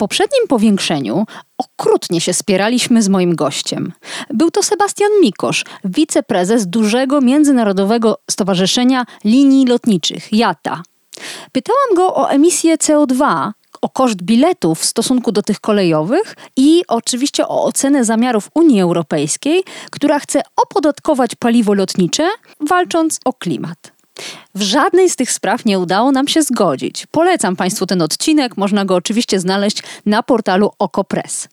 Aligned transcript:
Poprzednim 0.00 0.46
powiększeniu 0.48 1.24
okrutnie 1.58 2.20
się 2.20 2.32
spieraliśmy 2.32 3.02
z 3.02 3.08
moim 3.08 3.36
gościem. 3.36 3.92
Był 4.30 4.50
to 4.50 4.62
Sebastian 4.62 5.10
Mikosz, 5.22 5.64
wiceprezes 5.84 6.66
dużego 6.66 7.20
międzynarodowego 7.20 8.18
stowarzyszenia 8.30 9.04
linii 9.24 9.66
lotniczych 9.66 10.32
JATA. 10.32 10.82
Pytałam 11.52 11.94
go 11.96 12.14
o 12.14 12.30
emisję 12.30 12.76
CO2, 12.76 13.50
o 13.82 13.88
koszt 13.88 14.22
biletów 14.22 14.80
w 14.80 14.84
stosunku 14.84 15.32
do 15.32 15.42
tych 15.42 15.60
kolejowych 15.60 16.36
i 16.56 16.82
oczywiście 16.88 17.48
o 17.48 17.64
ocenę 17.64 18.04
zamiarów 18.04 18.50
Unii 18.54 18.80
Europejskiej, 18.80 19.62
która 19.90 20.18
chce 20.18 20.42
opodatkować 20.56 21.34
paliwo 21.34 21.74
lotnicze, 21.74 22.28
walcząc 22.60 23.18
o 23.24 23.32
klimat. 23.32 23.99
W 24.54 24.62
żadnej 24.62 25.10
z 25.10 25.16
tych 25.16 25.32
spraw 25.32 25.64
nie 25.64 25.78
udało 25.78 26.12
nam 26.12 26.28
się 26.28 26.42
zgodzić. 26.42 27.06
Polecam 27.10 27.56
Państwu 27.56 27.86
ten 27.86 28.02
odcinek, 28.02 28.56
można 28.56 28.84
go 28.84 28.94
oczywiście 28.94 29.40
znaleźć 29.40 29.82
na 30.06 30.22
portalu 30.22 30.70
OkoPress. 30.78 31.48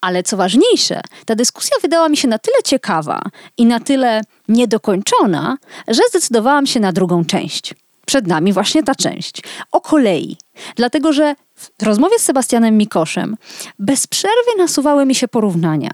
Ale 0.00 0.22
co 0.22 0.36
ważniejsze, 0.36 1.00
ta 1.26 1.34
dyskusja 1.34 1.76
wydała 1.82 2.08
mi 2.08 2.16
się 2.16 2.28
na 2.28 2.38
tyle 2.38 2.56
ciekawa 2.64 3.22
i 3.58 3.66
na 3.66 3.80
tyle 3.80 4.20
niedokończona, 4.48 5.56
że 5.88 6.02
zdecydowałam 6.10 6.66
się 6.66 6.80
na 6.80 6.92
drugą 6.92 7.24
część. 7.24 7.74
Przed 8.06 8.26
nami 8.26 8.52
właśnie 8.52 8.82
ta 8.82 8.94
część 8.94 9.42
o 9.72 9.80
kolei. 9.80 10.36
Dlatego, 10.76 11.12
że 11.12 11.34
w 11.56 11.82
rozmowie 11.82 12.18
z 12.18 12.22
Sebastianem 12.22 12.76
Mikoszem 12.78 13.36
bez 13.78 14.06
przerwy 14.06 14.50
nasuwały 14.58 15.06
mi 15.06 15.14
się 15.14 15.28
porównania. 15.28 15.90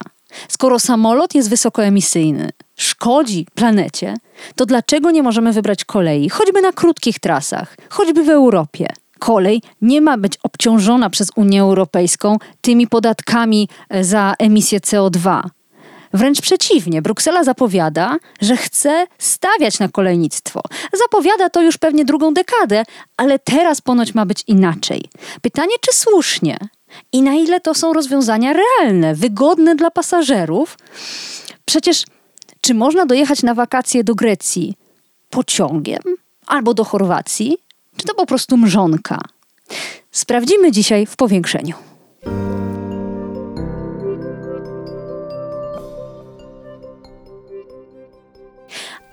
Skoro 0.48 0.78
samolot 0.78 1.34
jest 1.34 1.50
wysokoemisyjny, 1.50 2.50
szkodzi 2.78 3.46
planecie, 3.54 4.14
to 4.56 4.66
dlaczego 4.66 5.10
nie 5.10 5.22
możemy 5.22 5.52
wybrać 5.52 5.84
kolei, 5.84 6.28
choćby 6.28 6.62
na 6.62 6.72
krótkich 6.72 7.18
trasach, 7.18 7.76
choćby 7.88 8.24
w 8.24 8.28
Europie? 8.28 8.88
Kolej 9.18 9.62
nie 9.82 10.00
ma 10.00 10.18
być 10.18 10.32
obciążona 10.42 11.10
przez 11.10 11.30
Unię 11.36 11.62
Europejską 11.62 12.36
tymi 12.60 12.86
podatkami 12.86 13.68
e, 13.88 14.04
za 14.04 14.34
emisję 14.38 14.80
CO2. 14.80 15.42
Wręcz 16.14 16.40
przeciwnie, 16.40 17.02
Bruksela 17.02 17.44
zapowiada, 17.44 18.16
że 18.40 18.56
chce 18.56 19.06
stawiać 19.18 19.78
na 19.78 19.88
kolejnictwo. 19.88 20.60
Zapowiada 20.92 21.50
to 21.50 21.62
już 21.62 21.78
pewnie 21.78 22.04
drugą 22.04 22.34
dekadę, 22.34 22.82
ale 23.16 23.38
teraz 23.38 23.80
ponoć 23.80 24.14
ma 24.14 24.26
być 24.26 24.44
inaczej. 24.46 25.04
Pytanie, 25.42 25.72
czy 25.80 25.96
słusznie? 25.96 26.58
I 27.12 27.22
na 27.22 27.34
ile 27.34 27.60
to 27.60 27.74
są 27.74 27.92
rozwiązania 27.92 28.52
realne, 28.52 29.14
wygodne 29.14 29.76
dla 29.76 29.90
pasażerów? 29.90 30.78
Przecież 31.64 32.04
czy 32.60 32.74
można 32.74 33.06
dojechać 33.06 33.42
na 33.42 33.54
wakacje 33.54 34.04
do 34.04 34.14
Grecji 34.14 34.74
pociągiem 35.30 36.02
albo 36.46 36.74
do 36.74 36.84
Chorwacji? 36.84 37.58
Czy 37.96 38.06
to 38.06 38.14
po 38.14 38.26
prostu 38.26 38.56
mrzonka? 38.56 39.20
Sprawdzimy 40.10 40.72
dzisiaj 40.72 41.06
w 41.06 41.16
powiększeniu. 41.16 41.74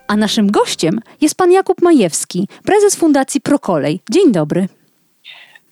A 0.07 0.15
naszym 0.15 0.51
gościem 0.51 0.99
jest 1.21 1.35
pan 1.35 1.51
Jakub 1.51 1.81
Majewski, 1.81 2.47
prezes 2.63 2.95
Fundacji 2.95 3.41
Prokolej. 3.41 4.01
Dzień 4.11 4.31
dobry. 4.31 4.67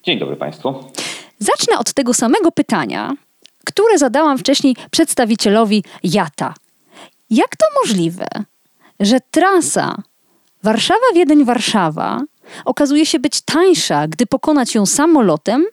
Dzień 0.03 0.19
dobry 0.19 0.35
Państwu. 0.35 0.75
Zacznę 1.39 1.79
od 1.79 1.93
tego 1.93 2.13
samego 2.13 2.51
pytania, 2.51 3.15
które 3.65 3.97
zadałam 3.97 4.37
wcześniej 4.37 4.75
przedstawicielowi 4.91 5.83
JATA. 6.03 6.53
Jak 7.29 7.55
to 7.55 7.65
możliwe, 7.81 8.27
że 8.99 9.17
trasa 9.31 10.03
Warszawa-Wiedeń-Warszawa 10.63 12.21
okazuje 12.65 13.05
się 13.05 13.19
być 13.19 13.41
tańsza, 13.41 14.07
gdy 14.07 14.25
pokonać 14.25 14.75
ją 14.75 14.85
samolotem, 14.85 15.65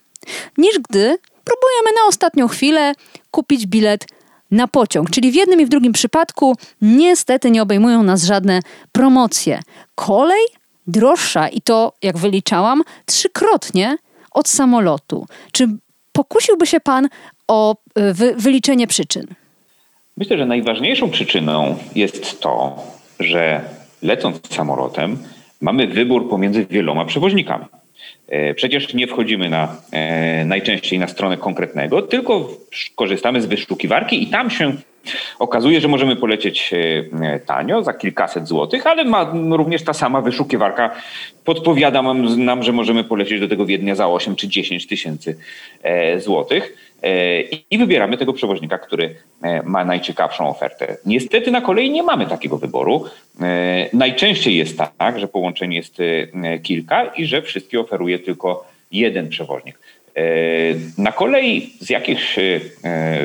niż 0.58 0.78
gdy 0.78 1.18
próbujemy 1.44 2.00
na 2.00 2.08
ostatnią 2.08 2.48
chwilę 2.48 2.94
kupić 3.30 3.66
bilet 3.66 4.06
na 4.50 4.68
pociąg. 4.68 5.10
Czyli 5.10 5.30
w 5.30 5.34
jednym 5.34 5.60
i 5.60 5.66
w 5.66 5.68
drugim 5.68 5.92
przypadku 5.92 6.56
niestety 6.82 7.50
nie 7.50 7.62
obejmują 7.62 8.02
nas 8.02 8.24
żadne 8.24 8.60
promocje. 8.92 9.60
Kolej 9.94 10.46
droższa 10.86 11.48
i 11.48 11.60
to, 11.60 11.92
jak 12.02 12.18
wyliczałam, 12.18 12.82
trzykrotnie 13.06 13.96
od 14.30 14.48
samolotu. 14.48 15.26
Czy 15.52 15.68
pokusiłby 16.12 16.66
się 16.66 16.80
Pan 16.80 17.08
o 17.48 17.76
y, 17.98 18.14
wy 18.14 18.34
wyliczenie 18.34 18.86
przyczyn? 18.86 19.26
Myślę, 20.20 20.38
że 20.38 20.46
najważniejszą 20.46 21.10
przyczyną 21.10 21.76
jest 21.94 22.40
to, 22.40 22.76
że 23.20 23.60
lecąc 24.02 24.54
samolotem 24.54 25.18
mamy 25.60 25.86
wybór 25.86 26.30
pomiędzy 26.30 26.66
wieloma 26.66 27.04
przewoźnikami. 27.04 27.64
E, 28.28 28.54
przecież 28.54 28.94
nie 28.94 29.06
wchodzimy 29.06 29.50
na, 29.50 29.76
e, 29.92 30.44
najczęściej 30.44 30.98
na 30.98 31.08
stronę 31.08 31.36
konkretnego, 31.36 32.02
tylko 32.02 32.48
korzystamy 32.96 33.42
z 33.42 33.46
wyszukiwarki 33.46 34.22
i 34.22 34.26
tam 34.26 34.50
się 34.50 34.72
okazuje, 35.38 35.80
że 35.80 35.88
możemy 35.88 36.16
polecieć 36.16 36.70
e, 37.20 37.38
tanio, 37.38 37.82
za 37.82 37.92
kilkaset 37.92 38.48
złotych, 38.48 38.86
ale 38.86 39.04
ma 39.04 39.32
również 39.50 39.84
ta 39.84 39.92
sama 39.92 40.20
wyszukiwarka 40.20 40.90
podpowiada 41.44 42.02
nam, 42.36 42.62
że 42.62 42.72
możemy 42.72 43.04
polecieć 43.04 43.40
do 43.40 43.48
tego 43.48 43.66
Wiednia 43.66 43.94
za 43.94 44.08
8 44.08 44.36
czy 44.36 44.48
10 44.48 44.86
tysięcy 44.86 45.36
złotych. 46.18 46.89
E, 47.02 47.40
i 47.70 47.78
wybieramy 47.78 48.16
tego 48.16 48.32
przewoźnika, 48.32 48.78
który 48.78 49.14
e, 49.42 49.62
ma 49.62 49.84
najciekawszą 49.84 50.48
ofertę. 50.48 50.96
Niestety 51.06 51.50
na 51.50 51.60
kolei 51.60 51.90
nie 51.90 52.02
mamy 52.02 52.26
takiego 52.26 52.58
wyboru. 52.58 53.04
E, 53.40 53.88
najczęściej 53.92 54.56
jest 54.56 54.78
tak, 54.98 55.18
że 55.18 55.28
połączeń 55.28 55.74
jest 55.74 55.96
kilka 56.62 57.04
i 57.04 57.26
że 57.26 57.42
wszystkie 57.42 57.80
oferuje 57.80 58.18
tylko 58.18 58.70
jeden 58.92 59.28
przewoźnik. 59.28 59.78
Na 60.98 61.12
kolei 61.12 61.72
z 61.80 61.90
jakichś 61.90 62.38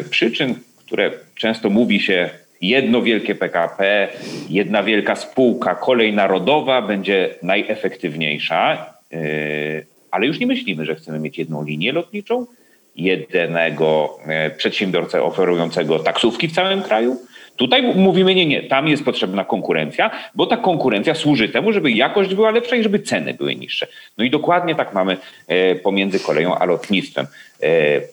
przyczyn, 0.09 0.55
które 0.77 1.11
często 1.35 1.69
mówi 1.69 1.99
się 1.99 2.29
jedno 2.61 3.01
wielkie 3.01 3.35
PKP, 3.35 4.07
jedna 4.49 4.83
wielka 4.83 5.15
spółka, 5.15 5.75
kolej 5.75 6.13
narodowa 6.13 6.81
będzie 6.81 7.35
najefektywniejsza, 7.43 8.85
ale 10.11 10.27
już 10.27 10.39
nie 10.39 10.47
myślimy, 10.47 10.85
że 10.85 10.95
chcemy 10.95 11.19
mieć 11.19 11.37
jedną 11.37 11.63
linię 11.63 11.91
lotniczą, 11.91 12.45
jednego 12.95 14.17
e, 14.28 14.50
przedsiębiorcę 14.50 15.23
oferującego 15.23 16.00
taksówki 16.00 16.47
w 16.47 16.56
całym 16.56 16.81
kraju. 16.81 17.17
Tutaj 17.56 17.83
mówimy 17.95 18.35
nie, 18.35 18.45
nie, 18.45 18.63
tam 18.63 18.88
jest 18.88 19.03
potrzebna 19.03 19.45
konkurencja, 19.45 20.11
bo 20.35 20.45
ta 20.45 20.57
konkurencja 20.57 21.16
służy 21.16 21.50
temu, 21.50 21.72
żeby 21.72 21.91
jakość 21.91 22.35
była 22.35 22.51
lepsza 22.51 22.75
i 22.75 22.84
żeby 22.84 23.00
ceny 23.00 23.34
były 23.34 23.55
niższe. 23.55 23.88
No 24.17 24.25
i 24.25 24.29
dokładnie 24.29 24.75
tak 24.75 24.94
mamy 24.94 25.17
e, 25.47 25.75
pomiędzy 25.75 26.19
koleją 26.19 26.55
a 26.57 26.66
lotnictwem. 26.66 27.28
E, 27.61 27.67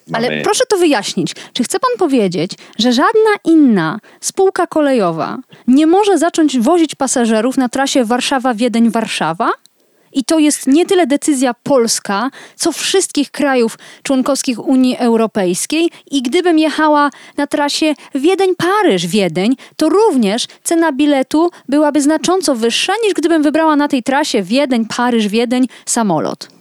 mamy... 0.09 0.27
Ale 0.27 0.41
proszę 0.41 0.65
to 0.69 0.77
wyjaśnić. 0.77 1.35
Czy 1.53 1.65
chce 1.65 1.79
pan 1.81 2.09
powiedzieć, 2.09 2.53
że 2.79 2.93
żadna 2.93 3.31
inna 3.45 3.99
spółka 4.21 4.67
kolejowa 4.67 5.39
nie 5.67 5.87
może 5.87 6.19
zacząć 6.19 6.59
wozić 6.59 6.95
pasażerów 6.95 7.57
na 7.57 7.69
trasie 7.69 8.05
Warszawa-Wiedeń-Warszawa? 8.05 9.49
I 10.13 10.25
to 10.25 10.39
jest 10.39 10.67
nie 10.67 10.87
tyle 10.87 11.07
decyzja 11.07 11.55
polska, 11.55 12.31
co 12.57 12.73
wszystkich 12.73 13.31
krajów 13.31 13.79
członkowskich 14.03 14.59
Unii 14.59 14.97
Europejskiej. 14.97 15.91
I 16.11 16.23
gdybym 16.23 16.59
jechała 16.59 17.11
na 17.37 17.47
trasie 17.47 17.95
Wiedeń-Paryż-Wiedeń, 18.15 19.57
to 19.77 19.89
również 19.89 20.47
cena 20.63 20.93
biletu 20.93 21.51
byłaby 21.69 22.01
znacząco 22.01 22.55
wyższa 22.55 22.93
niż 23.05 23.15
gdybym 23.15 23.43
wybrała 23.43 23.77
na 23.77 23.89
tej 23.89 24.03
trasie 24.03 24.43
Wiedeń-Paryż-Wiedeń 24.43 25.67
samolot. 25.87 26.52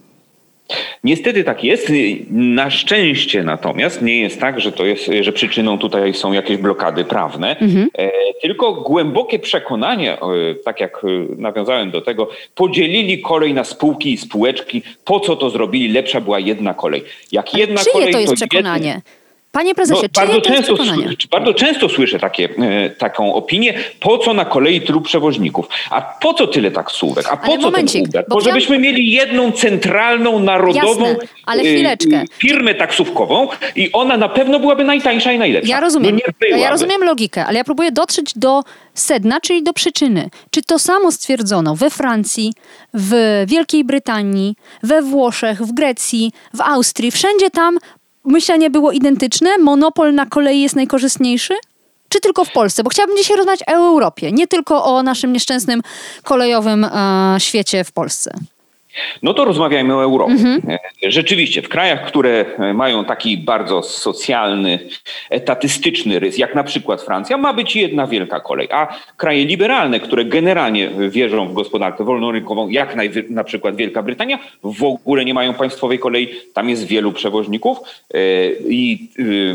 Niestety 1.03 1.43
tak 1.43 1.63
jest. 1.63 1.91
Na 2.29 2.69
szczęście 2.69 3.43
natomiast 3.43 4.01
nie 4.01 4.19
jest 4.19 4.39
tak, 4.39 4.59
że 4.59 4.71
to 4.71 4.85
jest, 4.85 5.11
że 5.21 5.31
przyczyną 5.31 5.77
tutaj 5.77 6.13
są 6.13 6.33
jakieś 6.33 6.57
blokady 6.57 7.05
prawne, 7.05 7.59
mhm. 7.59 7.89
E, 7.97 8.11
tylko 8.41 8.73
głębokie 8.73 9.39
przekonanie, 9.39 10.17
tak 10.65 10.79
jak 10.79 11.01
e, 11.03 11.07
nawiązałem 11.37 11.91
do 11.91 12.01
tego, 12.01 12.29
podzielili 12.55 13.21
kolej 13.21 13.53
na 13.53 13.63
spółki 13.63 14.13
i 14.13 14.17
spółeczki. 14.17 14.81
Po 15.05 15.19
co 15.19 15.35
to 15.35 15.49
zrobili? 15.49 15.87
Lepsza 15.87 16.21
była 16.21 16.39
jedna 16.39 16.73
kolej. 16.73 17.03
Jak 17.31 17.53
jedna 17.53 17.81
kolej, 17.93 18.13
to 18.13 18.19
jest 18.19 18.33
to 18.33 18.47
przekonanie? 18.47 19.01
Panie 19.51 19.75
prezesie, 19.75 20.01
no, 20.03 20.25
bardzo, 20.25 20.41
często, 20.41 20.75
bardzo 21.31 21.53
często 21.53 21.89
słyszę 21.89 22.19
takie, 22.19 22.49
e, 22.59 22.89
taką 22.89 23.33
opinię, 23.33 23.73
po 23.99 24.17
co 24.17 24.33
na 24.33 24.45
kolei 24.45 24.81
tylu 24.81 25.01
przewoźników? 25.01 25.67
A 25.89 26.01
po 26.01 26.33
co 26.33 26.47
tyle 26.47 26.71
taksówek? 26.71 27.25
A 27.31 27.37
po 27.37 27.45
ale 27.45 27.57
co 27.57 27.61
momencik, 27.61 28.01
ten 28.01 28.09
Uber? 28.09 28.25
Bo, 28.29 28.35
bo 28.35 28.41
żebyśmy 28.41 28.79
mieli 28.79 29.11
jedną 29.11 29.51
centralną, 29.51 30.39
narodową 30.39 31.05
Jasne, 31.07 31.27
ale 31.45 31.63
chwileczkę. 31.63 32.23
firmę 32.37 32.75
taksówkową 32.75 33.47
i 33.75 33.91
ona 33.91 34.17
na 34.17 34.29
pewno 34.29 34.59
byłaby 34.59 34.83
najtańsza 34.83 35.31
i 35.31 35.39
najlepsza. 35.39 35.69
Ja 35.71 35.79
rozumiem, 35.79 36.19
no 36.51 36.57
ja 36.57 36.69
rozumiem 36.69 37.03
logikę, 37.03 37.45
ale 37.45 37.57
ja 37.57 37.63
próbuję 37.63 37.91
dotrzeć 37.91 38.33
do 38.35 38.63
sedna, 38.93 39.41
czyli 39.41 39.63
do 39.63 39.73
przyczyny. 39.73 40.29
Czy 40.51 40.61
to 40.61 40.79
samo 40.79 41.11
stwierdzono 41.11 41.75
we 41.75 41.89
Francji, 41.89 42.53
w 42.93 43.43
Wielkiej 43.47 43.83
Brytanii, 43.83 44.55
we 44.83 45.01
Włoszech, 45.01 45.61
w 45.61 45.73
Grecji, 45.73 46.31
w 46.53 46.61
Austrii, 46.61 47.11
wszędzie 47.11 47.49
tam 47.49 47.77
myślenie 48.25 48.69
było 48.69 48.91
identyczne? 48.91 49.57
Monopol 49.57 50.13
na 50.13 50.25
kolei 50.25 50.61
jest 50.61 50.75
najkorzystniejszy? 50.75 51.53
Czy 52.09 52.19
tylko 52.19 52.45
w 52.45 52.51
Polsce? 52.51 52.83
Bo 52.83 52.89
chciałabym 52.89 53.17
dzisiaj 53.17 53.37
rozmawiać 53.37 53.63
o 53.67 53.71
Europie, 53.71 54.31
nie 54.31 54.47
tylko 54.47 54.85
o 54.85 55.03
naszym 55.03 55.33
nieszczęsnym 55.33 55.81
kolejowym 56.23 56.83
e, 56.83 57.35
świecie 57.39 57.83
w 57.83 57.91
Polsce. 57.91 58.33
No 59.23 59.33
to 59.33 59.45
rozmawiajmy 59.45 59.95
o 59.95 60.03
Europie. 60.03 60.33
Mhm. 60.33 60.77
Rzeczywiście, 61.03 61.61
w 61.61 61.69
krajach, 61.69 62.05
które 62.05 62.45
mają 62.73 63.05
taki 63.05 63.37
bardzo 63.37 63.83
socjalny, 63.83 64.79
etatystyczny 65.29 66.19
rys, 66.19 66.37
jak 66.37 66.55
na 66.55 66.63
przykład 66.63 67.01
Francja, 67.01 67.37
ma 67.37 67.53
być 67.53 67.75
jedna 67.75 68.07
wielka 68.07 68.39
kolej. 68.39 68.67
A 68.71 68.87
kraje 69.17 69.45
liberalne, 69.45 69.99
które 69.99 70.25
generalnie 70.25 70.89
wierzą 71.09 71.47
w 71.47 71.53
gospodarkę 71.53 72.03
wolnorynkową, 72.03 72.69
jak 72.69 72.97
na 73.29 73.43
przykład 73.43 73.75
Wielka 73.75 74.03
Brytania, 74.03 74.39
w 74.63 74.83
ogóle 74.83 75.25
nie 75.25 75.33
mają 75.33 75.53
państwowej 75.53 75.99
kolei. 75.99 76.29
Tam 76.53 76.69
jest 76.69 76.87
wielu 76.87 77.11
przewoźników. 77.11 77.77
E, 78.13 78.17
I 78.69 79.09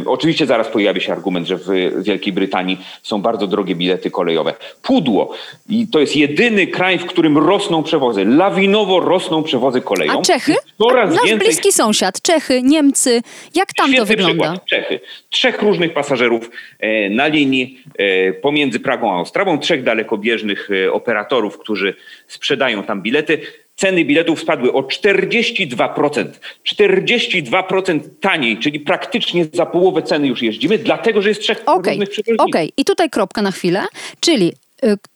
oczywiście 0.06 0.47
zaraz 0.47 0.69
pojawi 0.69 1.00
się 1.00 1.12
argument, 1.12 1.47
że 1.47 1.56
w 1.56 1.69
Wielkiej 2.03 2.33
Brytanii 2.33 2.79
są 3.03 3.23
bardzo 3.23 3.47
drogie 3.47 3.75
bilety 3.75 4.11
kolejowe. 4.11 4.55
Pudło. 4.83 5.35
I 5.69 5.87
to 5.87 6.00
jest 6.00 6.17
jedyny 6.17 6.67
kraj, 6.67 6.99
w 6.99 7.06
którym 7.06 7.38
rosną 7.38 7.83
przewozy. 7.83 8.25
Lawinowo 8.25 9.00
rosną 9.00 9.25
rosną 9.26 9.43
przewozy 9.43 9.81
koleją. 9.81 10.20
A 10.20 10.23
Czechy? 10.23 10.55
Coraz 10.78 11.14
Nasz 11.14 11.25
więcej... 11.25 11.38
bliski 11.38 11.73
sąsiad, 11.73 12.23
Czechy, 12.23 12.62
Niemcy. 12.62 13.23
Jak 13.55 13.69
tam 13.73 13.87
Świetny 13.87 13.99
to 13.99 14.06
wygląda? 14.06 14.44
Przykład. 14.44 14.64
Czechy. 14.64 15.00
Trzech 15.31 15.62
różnych 15.62 15.94
pasażerów 15.94 16.50
e, 16.78 17.11
na 17.11 17.26
linii 17.26 17.82
e, 17.99 18.32
pomiędzy 18.32 18.81
Pragą 18.81 19.12
a 19.12 19.20
Ostrawą, 19.20 19.58
trzech 19.58 19.82
dalekobieżnych 19.82 20.69
e, 20.70 20.93
operatorów, 20.93 21.58
którzy 21.58 21.94
sprzedają 22.28 22.82
tam 22.82 23.02
bilety. 23.02 23.38
Ceny 23.75 24.05
biletów 24.05 24.40
spadły 24.40 24.73
o 24.73 24.81
42%. 24.81 26.26
42% 26.75 28.00
taniej, 28.20 28.58
czyli 28.58 28.81
praktycznie 28.81 29.46
za 29.52 29.67
połowę 29.67 30.02
ceny 30.02 30.26
już 30.26 30.43
jeździmy, 30.43 30.78
dlatego 30.78 31.23
że 31.23 31.28
jest 31.28 31.40
trzech 31.40 31.62
okay. 31.67 31.93
różnych 31.93 32.11
przewoźników. 32.11 32.46
Okej, 32.49 32.67
okay. 32.67 32.73
i 32.76 32.84
tutaj 32.84 33.11
kropka 33.11 33.43
na 33.43 33.50
chwilę. 33.50 33.84
Czyli 34.20 34.52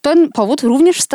ten 0.00 0.32
powód 0.32 0.62
również 0.62 0.98
y, 0.98 1.06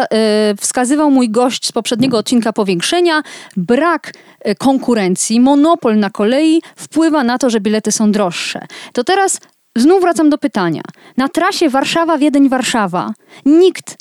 wskazywał 0.57 1.11
mój 1.11 1.29
gość 1.29 1.67
z 1.67 1.71
poprzedniego 1.71 2.17
odcinka 2.17 2.53
powiększenia. 2.53 3.23
Brak 3.57 4.13
y, 4.47 4.55
konkurencji, 4.55 5.39
monopol 5.39 5.99
na 5.99 6.09
kolei 6.09 6.61
wpływa 6.75 7.23
na 7.23 7.37
to, 7.37 7.49
że 7.49 7.59
bilety 7.59 7.91
są 7.91 8.11
droższe. 8.11 8.67
To 8.93 9.03
teraz 9.03 9.39
znów 9.75 10.01
wracam 10.01 10.29
do 10.29 10.37
pytania. 10.37 10.81
Na 11.17 11.29
trasie 11.29 11.69
Warszawa-Wiedeń-Warszawa 11.69 13.13
nikt 13.45 13.97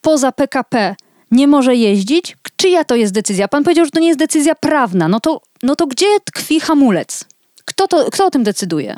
poza 0.00 0.32
PKP 0.32 0.94
nie 1.30 1.48
może 1.48 1.74
jeździć? 1.74 2.36
Czyja 2.56 2.84
to 2.84 2.96
jest 2.96 3.12
decyzja? 3.12 3.48
Pan 3.48 3.64
powiedział, 3.64 3.84
że 3.84 3.90
to 3.90 4.00
nie 4.00 4.08
jest 4.08 4.18
decyzja 4.18 4.54
prawna. 4.54 5.08
No 5.08 5.20
to, 5.20 5.40
no 5.62 5.76
to 5.76 5.86
gdzie 5.86 6.06
tkwi 6.24 6.60
hamulec? 6.60 7.24
Kto, 7.64 7.88
to, 7.88 8.10
kto 8.10 8.26
o 8.26 8.30
tym 8.30 8.42
decyduje? 8.42 8.96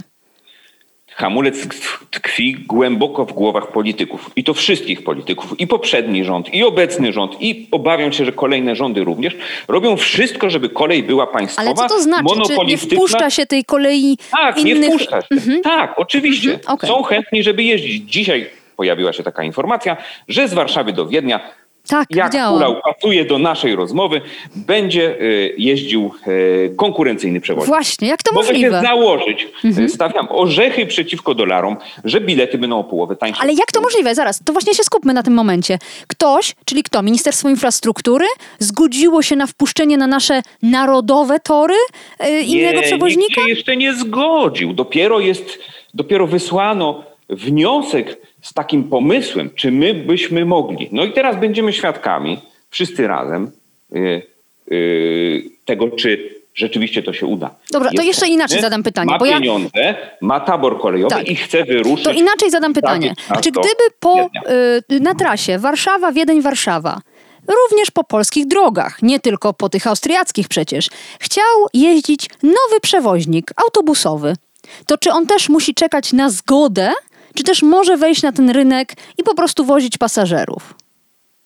Hamulec 1.17 1.69
tkwi 2.11 2.55
głęboko 2.55 3.25
w 3.25 3.33
głowach 3.33 3.73
polityków. 3.73 4.31
I 4.37 4.45
to 4.45 4.55
wszystkich 4.55 5.05
polityków. 5.05 5.61
I 5.61 5.67
poprzedni 5.67 6.25
rząd, 6.25 6.55
i 6.55 6.65
obecny 6.65 7.13
rząd, 7.13 7.43
i 7.43 7.69
obawiam 7.71 8.13
się, 8.13 8.25
że 8.25 8.33
kolejne 8.33 8.77
rządy 8.77 9.05
również 9.05 9.37
robią 9.69 9.97
wszystko, 9.97 10.51
żeby 10.51 10.69
kolej 10.69 11.03
była 11.03 11.27
państwowa, 11.27 11.69
Ale 11.69 11.89
co 11.89 11.95
to 11.95 12.03
znaczy? 12.03 12.25
Czy 12.47 12.67
nie 12.67 12.79
wpuszcza 12.79 13.31
się 13.31 13.47
tej 13.47 13.65
kolei 13.65 14.19
Tak, 14.31 14.59
innych... 14.59 14.79
nie 14.79 14.89
wpuszcza 14.91 15.21
się. 15.21 15.27
Mhm. 15.31 15.63
Tak, 15.63 15.95
oczywiście. 15.97 16.55
Mhm. 16.55 16.75
Okay. 16.75 16.91
Są 16.91 17.03
chętni, 17.03 17.43
żeby 17.43 17.63
jeździć. 17.63 18.11
Dzisiaj 18.11 18.51
pojawiła 18.77 19.13
się 19.13 19.23
taka 19.23 19.43
informacja, 19.43 19.97
że 20.29 20.49
z 20.49 20.55
Warszawy 20.55 20.93
do 20.93 21.07
Wiednia 21.07 21.41
tak, 21.89 22.07
jak 22.11 22.27
widziałam. 22.27 22.77
pasuje 22.85 23.25
do 23.25 23.39
naszej 23.39 23.77
rozmowy, 23.77 24.21
będzie 24.57 25.21
y, 25.21 25.55
jeździł 25.59 26.11
y, 26.27 26.75
konkurencyjny 26.77 27.41
przewoźnik. 27.41 27.69
Właśnie, 27.69 28.09
jak 28.09 28.23
to 28.23 28.35
Mogę 28.35 28.47
możliwe? 28.47 28.71
Mogę 28.71 28.89
założyć, 28.89 29.49
mhm. 29.65 29.89
stawiam 29.89 30.27
orzechy 30.31 30.87
przeciwko 30.87 31.35
dolarom, 31.35 31.77
że 32.05 32.21
bilety 32.21 32.59
będą 32.59 32.79
o 32.79 32.85
połowę 32.85 33.17
tańsze. 33.17 33.43
Ale 33.43 33.53
jak 33.53 33.73
to 33.73 33.81
możliwe? 33.81 34.15
Zaraz, 34.15 34.41
to 34.45 34.53
właśnie 34.53 34.75
się 34.75 34.85
skupmy 34.85 35.13
na 35.13 35.23
tym 35.23 35.35
momencie. 35.35 35.79
Ktoś, 36.07 36.55
czyli 36.65 36.83
kto? 36.83 37.03
Ministerstwo 37.03 37.49
Infrastruktury 37.49 38.27
zgodziło 38.59 39.23
się 39.23 39.37
na 39.37 39.47
wpuszczenie 39.47 39.97
na 39.97 40.07
nasze 40.07 40.43
narodowe 40.63 41.41
tory 41.41 41.75
innego 42.47 42.81
nie, 42.81 42.87
przewoźnika? 42.87 43.43
Się 43.43 43.49
jeszcze 43.49 43.77
nie 43.77 43.95
zgodził. 43.95 44.73
Dopiero 44.73 45.21
jest, 45.21 45.59
dopiero 45.95 46.27
wysłano 46.27 47.05
wniosek 47.29 48.17
z 48.45 48.53
takim 48.53 48.85
pomysłem, 48.85 49.51
czy 49.55 49.71
my 49.71 49.95
byśmy 49.95 50.45
mogli. 50.45 50.89
No 50.93 51.05
i 51.05 51.13
teraz 51.13 51.41
będziemy 51.41 51.73
świadkami, 51.73 52.39
wszyscy 52.71 53.07
razem, 53.07 53.51
yy, 53.91 54.23
yy, 54.71 55.43
tego, 55.65 55.91
czy 55.91 56.35
rzeczywiście 56.55 57.03
to 57.03 57.13
się 57.13 57.27
uda. 57.27 57.51
Dobra, 57.71 57.91
to 57.97 58.03
jeszcze 58.03 58.29
inaczej 58.29 58.61
zadam 58.61 58.83
pytanie. 58.83 59.11
Ma 59.11 59.19
bo 59.19 59.27
ja... 59.27 59.39
pieniądze, 59.39 59.95
ma 60.21 60.41
tabor 60.41 60.81
kolejowy 60.81 61.15
tak. 61.15 61.29
i 61.29 61.37
chce 61.37 61.65
wyruszyć. 61.65 62.05
To 62.05 62.13
inaczej 62.13 62.51
zadam 62.51 62.75
pytanie. 62.75 63.15
Czy 63.43 63.51
gdyby 63.51 63.85
po, 64.01 64.31
yy, 64.89 65.01
na 65.01 65.15
trasie 65.15 65.59
Warszawa, 65.59 66.13
Wiedeń, 66.13 66.43
Warszawa, 66.43 67.01
również 67.49 67.91
po 67.91 68.05
polskich 68.05 68.47
drogach, 68.47 69.03
nie 69.03 69.21
tylko 69.21 69.53
po 69.53 69.69
tych 69.69 69.87
austriackich 69.87 70.49
przecież, 70.49 70.89
chciał 71.21 71.67
jeździć 71.75 72.31
nowy 72.43 72.81
przewoźnik 72.83 73.51
autobusowy, 73.65 74.37
to 74.87 74.99
czy 74.99 75.11
on 75.11 75.27
też 75.27 75.49
musi 75.49 75.75
czekać 75.75 76.13
na 76.13 76.31
zgodę 76.31 76.93
czy 77.35 77.45
też 77.45 77.63
może 77.63 77.97
wejść 77.97 78.23
na 78.23 78.33
ten 78.33 78.51
rynek 78.51 78.93
i 79.19 79.23
po 79.23 79.35
prostu 79.35 79.65
wozić 79.65 79.99
pasażerów? 79.99 80.75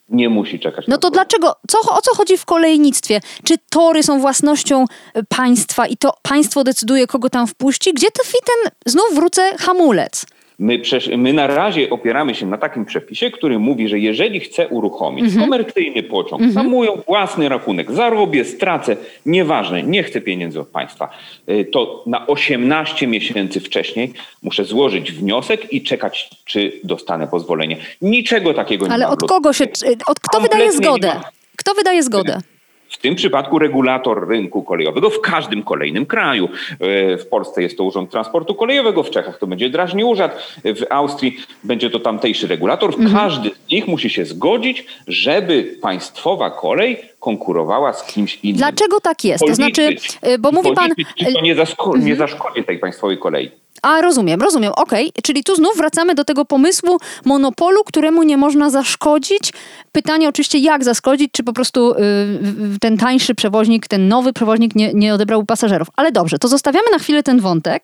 Nie 0.09 0.29
musi 0.29 0.61
czekać. 0.61 0.85
No 0.89 0.99
to 0.99 1.11
dlaczego? 1.11 1.55
Co, 1.69 1.79
o 1.81 2.01
co 2.03 2.17
chodzi 2.17 2.39
w 2.39 2.45
kolejnictwie? 2.45 3.21
Czy 3.45 3.55
tory 3.71 4.03
są 4.03 4.21
własnością 4.21 4.85
e, 5.15 5.23
państwa 5.25 5.87
i 5.87 5.97
to 5.97 6.15
państwo 6.23 6.65
decyduje, 6.65 7.07
kogo 7.07 7.31
tam 7.31 7.47
wpuści? 7.47 7.95
Gdzie 7.95 8.11
tkwi 8.11 8.37
ten, 8.45 8.73
znów 8.87 9.15
wrócę, 9.15 9.57
hamulec? 9.59 10.27
My, 10.59 10.83
my 11.17 11.33
na 11.33 11.47
razie 11.47 11.91
opieramy 11.91 12.35
się 12.35 12.47
na 12.47 12.59
takim 12.59 12.85
przepisie, 12.85 13.31
który 13.31 13.59
mówi, 13.59 13.89
że 13.89 13.99
jeżeli 13.99 14.41
chcę 14.41 14.69
uruchomić 14.69 15.25
mhm. 15.25 15.45
komercyjny 15.45 16.03
pociąg 16.03 16.53
za 16.53 16.63
mój 16.63 16.89
własny 17.07 17.49
rachunek, 17.49 17.93
zarobię, 17.93 18.45
stracę, 18.45 18.97
nieważne, 19.27 19.83
nie 19.83 20.03
chcę 20.03 20.21
pieniędzy 20.21 20.61
od 20.61 20.69
państwa, 20.69 21.09
y, 21.49 21.65
to 21.65 22.03
na 22.07 22.27
18 22.27 23.07
miesięcy 23.07 23.61
wcześniej 23.61 24.13
muszę 24.43 24.65
złożyć 24.65 25.13
wniosek 25.13 25.73
i 25.73 25.83
czekać, 25.83 26.31
czy 26.45 26.73
dostanę 26.85 27.27
pozwolenie. 27.27 27.77
Niczego 28.03 28.55
takiego 28.55 28.87
nie 28.87 28.93
Ale 28.93 29.05
ma. 29.05 29.07
Ale 29.07 29.15
od 29.15 29.29
kogo 29.29 29.53
się, 29.53 29.65
od 30.07 30.21
kto 30.21 30.41
wydaje 30.41 30.73
zgodę? 30.73 31.21
Kto 31.57 31.75
wydaje 31.75 32.03
zgodę? 32.03 32.41
W 32.89 32.99
tym 32.99 33.15
przypadku 33.15 33.59
regulator 33.59 34.29
rynku 34.29 34.63
kolejowego 34.63 35.11
w 35.11 35.21
każdym 35.21 35.63
kolejnym 35.63 36.07
kraju. 36.07 36.49
E, 36.81 37.17
w 37.17 37.27
Polsce 37.27 37.63
jest 37.63 37.77
to 37.77 37.85
Urząd 37.85 38.11
Transportu 38.11 38.55
Kolejowego, 38.55 39.03
w 39.03 39.11
Czechach 39.11 39.39
to 39.39 39.47
będzie 39.47 39.71
Drażni 39.71 40.05
Urząd, 40.05 40.33
w 40.65 40.83
Austrii 40.91 41.37
będzie 41.65 41.91
to 41.91 42.01
tamtejszy 42.01 42.47
regulator. 42.47 42.91
Mhm. 42.91 43.13
Każdy 43.13 43.51
z 43.51 43.71
nich 43.71 43.89
musi 43.89 44.11
się 44.11 44.25
zgodzić, 44.25 44.87
żeby 45.07 45.77
państwowa 45.83 46.51
kolej 46.51 47.01
konkurowała 47.21 47.93
z 47.93 48.13
kimś 48.13 48.39
innym. 48.43 48.59
Dlaczego 48.59 49.01
tak 49.01 49.25
jest? 49.25 49.47
To 49.47 49.55
znaczy, 49.55 49.97
e, 50.23 50.39
bo 50.39 50.53
mówi 50.53 50.73
pan... 50.75 50.91
Czy 51.19 51.33
to 51.33 51.41
nie, 51.41 51.57
zaszko- 51.57 51.99
nie 52.03 52.17
zaszkodzi 52.17 52.65
tej 52.65 52.79
państwowej 52.79 53.19
kolei? 53.19 53.51
A, 53.83 54.01
rozumiem, 54.01 54.41
rozumiem, 54.41 54.73
okej. 54.77 55.09
Okay. 55.09 55.23
Czyli 55.23 55.45
tu 55.45 55.57
znów 55.57 55.77
wracamy 55.77 56.15
do 56.15 56.25
tego 56.25 56.45
pomysłu 56.45 56.99
monopolu, 57.25 57.85
któremu 57.85 58.23
nie 58.23 58.37
można 58.37 58.71
zaszkodzić. 58.71 59.53
Pytanie 59.93 60.29
oczywiście, 60.29 60.59
jak 60.59 60.85
zaszkodzić, 60.85 61.33
czy 61.33 61.43
po 61.43 61.53
prostu 61.53 61.95
yy, 61.99 62.79
ten 62.81 62.99
tańszy 62.99 63.35
przewoźnik, 63.35 63.89
ten 63.89 64.09
nowy 64.09 64.33
przewoźnik 64.33 64.75
nie, 64.75 64.95
nie 64.95 65.15
odebrał 65.15 65.45
pasażerów. 65.45 65.89
Ale 65.97 66.13
dobrze, 66.13 66.39
to 66.39 66.49
zostawiamy 66.49 66.91
na 66.93 66.99
chwilę 66.99 67.23
ten 67.23 67.41
wątek, 67.41 67.83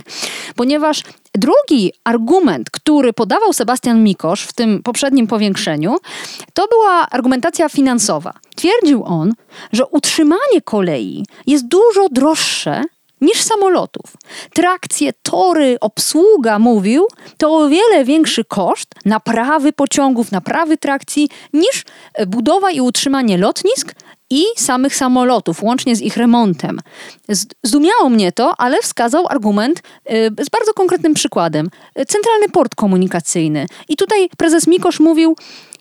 ponieważ 0.57 1.03
drugi 1.35 1.93
argument, 2.05 2.71
który 2.71 3.13
podawał 3.13 3.53
Sebastian 3.53 4.03
Mikosz 4.03 4.43
w 4.43 4.53
tym 4.53 4.83
poprzednim 4.83 5.27
powiększeniu, 5.27 5.97
to 6.53 6.69
była 6.69 7.11
argumentacja 7.11 7.69
finansowa. 7.69 8.33
Twierdził 8.57 9.05
on, 9.05 9.33
że 9.73 9.87
utrzymanie 9.87 10.61
kolei 10.65 11.25
jest 11.47 11.69
dużo 11.69 12.09
droższe 12.09 12.83
niż 13.25 13.43
samolotów. 13.43 14.13
Trakcje, 14.55 15.13
tory, 15.23 15.77
obsługa, 15.81 16.59
mówił, 16.59 17.07
to 17.39 17.57
o 17.57 17.69
wiele 17.69 18.05
większy 18.05 18.45
koszt 18.45 18.95
naprawy 19.05 19.73
pociągów, 19.73 20.33
naprawy 20.33 20.77
trakcji 20.77 21.29
niż 21.53 21.85
budowa 22.27 22.71
i 22.71 22.81
utrzymanie 22.81 23.39
lotnisk 23.39 23.95
i 24.31 24.45
samych 24.57 24.97
samolotów, 24.97 25.63
łącznie 25.63 25.97
z 25.97 26.01
ich 26.01 26.17
remontem. 26.17 26.81
Zdumiało 27.63 28.09
mnie 28.09 28.33
to, 28.33 28.55
ale 28.59 28.83
wskazał 28.83 29.27
argument 29.29 29.79
y, 29.79 30.45
z 30.45 30.49
bardzo 30.49 30.75
konkretnym 30.75 31.15
przykładem. 31.15 31.71
Centralny 31.95 32.49
port 32.53 32.75
komunikacyjny. 32.75 33.67
I 33.89 33.97
tutaj 33.97 34.29
prezes 34.37 34.67
Mikosz 34.67 35.01
mówił, 35.01 35.37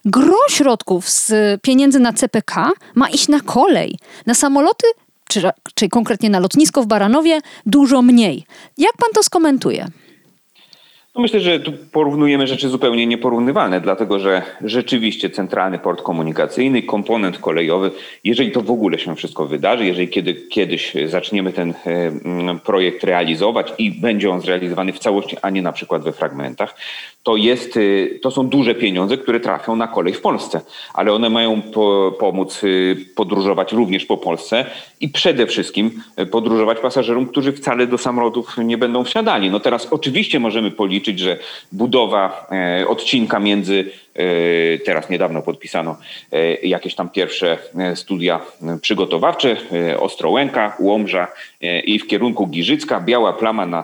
gro 0.06 0.38
środków 0.50 1.10
z 1.10 1.32
pieniędzy 1.62 2.00
na 2.00 2.14
CPK 2.14 2.72
ma 2.96 3.10
iść 3.10 3.28
na 3.28 3.40
kolej. 3.40 3.98
Na 4.26 4.34
samoloty, 4.34 4.88
czy, 5.28 5.42
czy 5.76 5.90
konkretnie 5.90 6.30
na 6.30 6.40
lotnisko 6.40 6.84
w 6.84 6.88
Baranowie, 6.88 7.40
dużo 7.66 8.02
mniej. 8.02 8.46
Jak 8.78 8.98
pan 8.98 9.10
to 9.16 9.24
skomentuje? 9.24 9.88
No 11.16 11.22
myślę, 11.22 11.40
że 11.40 11.60
tu 11.60 11.72
porównujemy 11.92 12.48
rzeczy 12.48 12.70
zupełnie 12.70 13.08
nieporównywalne, 13.08 13.82
dlatego 13.82 14.20
że 14.20 14.42
rzeczywiście 14.62 15.30
centralny 15.30 15.80
port 15.80 16.02
komunikacyjny, 16.02 16.84
komponent 16.84 17.38
kolejowy, 17.40 17.92
jeżeli 18.24 18.52
to 18.52 18.62
w 18.62 18.72
ogóle 18.72 19.00
się 19.00 19.16
wszystko 19.16 19.46
wydarzy, 19.46 19.86
jeżeli 19.86 20.08
kiedy, 20.08 20.34
kiedyś 20.34 20.94
zaczniemy 21.06 21.54
ten 21.54 21.70
e, 21.86 22.60
projekt 22.66 23.04
realizować 23.04 23.74
i 23.78 23.92
będzie 23.92 24.32
on 24.32 24.42
zrealizowany 24.42 24.94
w 24.94 25.00
całości, 25.00 25.38
a 25.42 25.50
nie 25.50 25.62
na 25.62 25.72
przykład 25.72 26.04
we 26.04 26.12
fragmentach, 26.12 26.76
to, 27.24 27.36
jest, 27.36 27.78
y, 27.78 28.20
to 28.22 28.32
są 28.32 28.48
duże 28.48 28.76
pieniądze, 28.76 29.18
które 29.18 29.40
trafią 29.40 29.76
na 29.76 29.88
kolej 29.88 30.14
w 30.14 30.22
Polsce, 30.22 30.62
ale 30.94 31.14
one 31.14 31.30
mają 31.30 31.62
po, 31.62 32.16
pomóc 32.20 32.64
y, 32.64 32.96
podróżować 33.16 33.72
również 33.72 34.06
po 34.06 34.18
Polsce 34.18 34.66
i 35.00 35.10
przede 35.10 35.48
wszystkim 35.48 36.02
y, 36.20 36.26
podróżować 36.26 36.80
pasażerom, 36.80 37.26
którzy 37.26 37.52
wcale 37.52 37.88
do 37.88 37.98
samolotów 37.98 38.58
nie 38.58 38.78
będą 38.78 39.04
wsiadali. 39.04 39.52
No 39.52 39.60
teraz 39.60 39.88
oczywiście 39.92 40.40
możemy 40.40 40.72
policzyć, 40.72 41.20
że 41.20 41.38
budowa 41.72 42.48
e, 42.82 42.88
odcinka 42.88 43.40
między 43.40 43.92
e, 44.16 44.24
Teraz 44.86 45.10
niedawno 45.10 45.42
podpisano 45.42 45.98
e, 46.32 46.56
jakieś 46.56 46.96
tam 46.96 47.10
pierwsze 47.10 47.58
studia 47.96 48.40
przygotowawcze, 48.82 49.58
Ostrołęka, 50.00 50.76
Łomża 50.80 51.28
i 51.62 52.00
w 52.00 52.08
kierunku 52.08 52.48
Giżycka, 52.48 53.00
biała 53.00 53.34
plama 53.34 53.66
na 53.66 53.84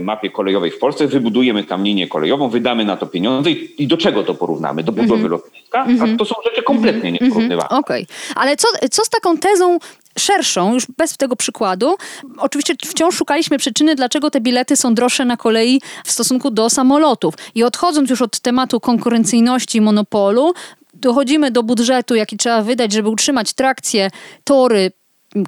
mapie 0.00 0.30
kolejowej 0.30 0.70
w 0.70 0.78
Polsce, 0.78 1.06
wybudujemy 1.06 1.64
tam 1.64 1.84
linię 1.84 2.08
kolejową, 2.08 2.48
wydamy 2.48 2.84
na 2.84 2.96
to 2.96 3.06
pieniądze 3.06 3.50
i, 3.50 3.82
i 3.82 3.86
do 3.86 3.96
czego 3.96 4.22
to 4.22 4.34
porównamy? 4.34 4.82
Do 4.82 4.92
budowy 4.92 5.14
mm 5.14 5.26
-hmm. 5.26 5.30
lotniska? 5.30 5.78
A 5.78 5.84
mhm. 5.84 6.16
to 6.16 6.24
są 6.24 6.34
rzeczy 6.44 6.62
kompletnie 6.62 7.08
mm 7.08 7.14
-hmm. 7.14 7.22
nieporównywalne. 7.22 7.78
Okej, 7.78 8.02
okay. 8.02 8.42
ale 8.42 8.56
co, 8.56 8.68
co 8.90 9.04
z 9.04 9.08
taką 9.08 9.38
tezą 9.38 9.78
szerszą, 10.18 10.74
już 10.74 10.86
bez 10.98 11.16
tego 11.16 11.36
przykładu. 11.36 11.96
Oczywiście 12.38 12.74
wciąż 12.86 13.14
szukaliśmy 13.14 13.58
przyczyny, 13.58 13.94
dlaczego 13.94 14.30
te 14.30 14.40
bilety 14.40 14.76
są 14.76 14.94
droższe 14.94 15.24
na 15.24 15.36
kolei 15.36 15.80
w 16.04 16.10
stosunku 16.10 16.50
do 16.50 16.70
samolotów. 16.70 17.34
I 17.54 17.64
odchodząc 17.64 18.10
już 18.10 18.22
od 18.22 18.40
tematu 18.40 18.80
konkurencyjności 18.80 19.80
monopolu, 19.80 20.52
dochodzimy 20.94 21.50
do 21.50 21.62
budżetu, 21.62 22.14
jaki 22.14 22.36
trzeba 22.36 22.62
wydać, 22.62 22.92
żeby 22.92 23.08
utrzymać 23.08 23.52
trakcję, 23.52 24.10
tory, 24.44 24.92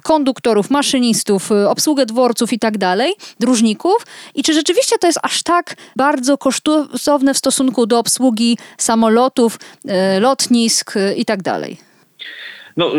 konduktorów, 0.03 0.69
maszynistów, 0.69 1.51
y, 1.51 1.69
obsługę 1.69 2.05
dworców 2.05 2.53
i 2.53 2.59
tak 2.59 2.77
dalej, 2.77 3.13
dróżników 3.39 4.05
i 4.35 4.43
czy 4.43 4.53
rzeczywiście 4.53 4.95
to 4.97 5.07
jest 5.07 5.19
aż 5.23 5.43
tak 5.43 5.75
bardzo 5.95 6.37
kosztowne 6.37 7.33
w 7.33 7.37
stosunku 7.37 7.85
do 7.85 7.99
obsługi 7.99 8.57
samolotów, 8.77 9.59
y, 9.85 10.19
lotnisk 10.19 10.95
y, 10.95 11.15
i 11.17 11.25
tak 11.25 11.41
dalej? 11.41 11.77
No, 12.77 12.91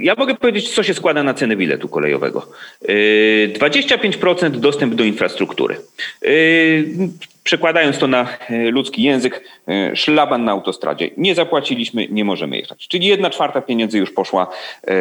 ja 0.00 0.14
mogę 0.18 0.34
powiedzieć, 0.34 0.74
co 0.74 0.82
się 0.82 0.94
składa 0.94 1.22
na 1.22 1.34
cenę 1.34 1.56
biletu 1.56 1.88
kolejowego. 1.88 2.48
25% 2.82 4.50
dostęp 4.50 4.94
do 4.94 5.04
infrastruktury. 5.04 5.76
Przekładając 7.48 7.98
to 7.98 8.06
na 8.06 8.28
e, 8.50 8.70
ludzki 8.70 9.02
język, 9.02 9.44
e, 9.68 9.96
szlaban 9.96 10.44
na 10.44 10.52
autostradzie. 10.52 11.10
Nie 11.16 11.34
zapłaciliśmy, 11.34 12.08
nie 12.08 12.24
możemy 12.24 12.56
jechać. 12.56 12.88
Czyli 12.88 13.06
jedna 13.06 13.30
czwarta 13.30 13.60
pieniędzy 13.60 13.98
już 13.98 14.10
poszła 14.10 14.46
e, 14.86 14.92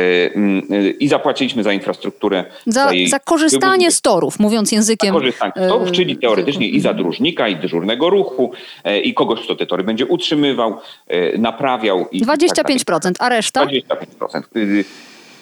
i 1.00 1.08
zapłaciliśmy 1.08 1.64
za 1.64 1.74
infrastrukturę. 1.74 2.46
Za, 2.66 2.86
za, 2.86 2.92
za 3.08 3.20
korzystanie 3.20 3.92
z 3.92 4.02
torów, 4.02 4.40
mówiąc 4.40 4.72
językiem. 4.72 5.14
Za 5.14 5.20
korzystanie 5.20 5.52
z 5.56 5.70
torów, 5.70 5.92
czyli 5.92 6.18
teoretycznie 6.18 6.68
i 6.68 6.80
za 6.80 6.94
dróżnika, 6.94 7.48
i 7.48 7.56
dyżurnego 7.56 8.10
ruchu, 8.10 8.52
i 9.04 9.14
kogoś, 9.14 9.42
kto 9.42 9.56
te 9.56 9.66
tory 9.66 9.84
będzie 9.84 10.06
utrzymywał, 10.06 10.78
naprawiał. 11.38 12.08
I 12.12 12.26
25%, 12.26 13.02
tak 13.02 13.14
a 13.20 13.30
reszta? 13.30 13.66
25%. 13.66 14.84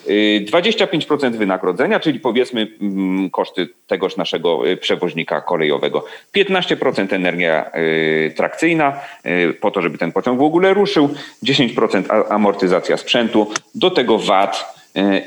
25% 0.06 1.32
wynagrodzenia, 1.32 2.00
czyli 2.00 2.20
powiedzmy 2.20 2.68
mm, 2.82 3.30
koszty 3.30 3.68
tegoż 3.88 4.18
naszego 4.18 4.70
y, 4.70 4.78
przewoźnika 4.78 5.42
kolejowego. 5.42 6.06
15% 6.36 7.14
energia 7.14 7.72
y, 7.76 8.34
trakcyjna 8.36 9.00
y, 9.26 9.54
po 9.54 9.72
to, 9.72 9.82
żeby 9.82 9.98
ten 9.98 10.12
pociąg 10.12 10.40
w 10.40 10.44
ogóle 10.44 10.74
ruszył. 10.74 11.10
10% 11.44 12.24
amortyzacja 12.30 12.98
sprzętu. 12.98 13.52
Do 13.76 13.92
tego 13.92 14.18
VAT 14.18 14.76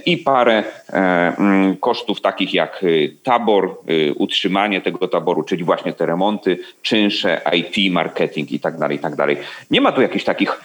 i 0.06 0.16
parę 0.16 0.64
mm, 0.92 1.76
kosztów 1.76 2.20
takich 2.20 2.54
jak 2.54 2.84
tabor, 3.22 3.78
utrzymanie 4.16 4.80
tego 4.80 5.08
taboru, 5.08 5.42
czyli 5.42 5.64
właśnie 5.64 5.92
te 5.92 6.06
remonty, 6.06 6.58
czynsze, 6.82 7.40
IT, 7.52 7.92
marketing 7.92 8.52
i 8.52 8.60
tak 8.60 8.78
dalej, 8.78 8.96
i 8.96 9.00
tak 9.00 9.16
dalej. 9.16 9.36
Nie 9.70 9.80
ma 9.80 9.92
tu 9.92 10.02
jakichś 10.02 10.24
takich 10.24 10.60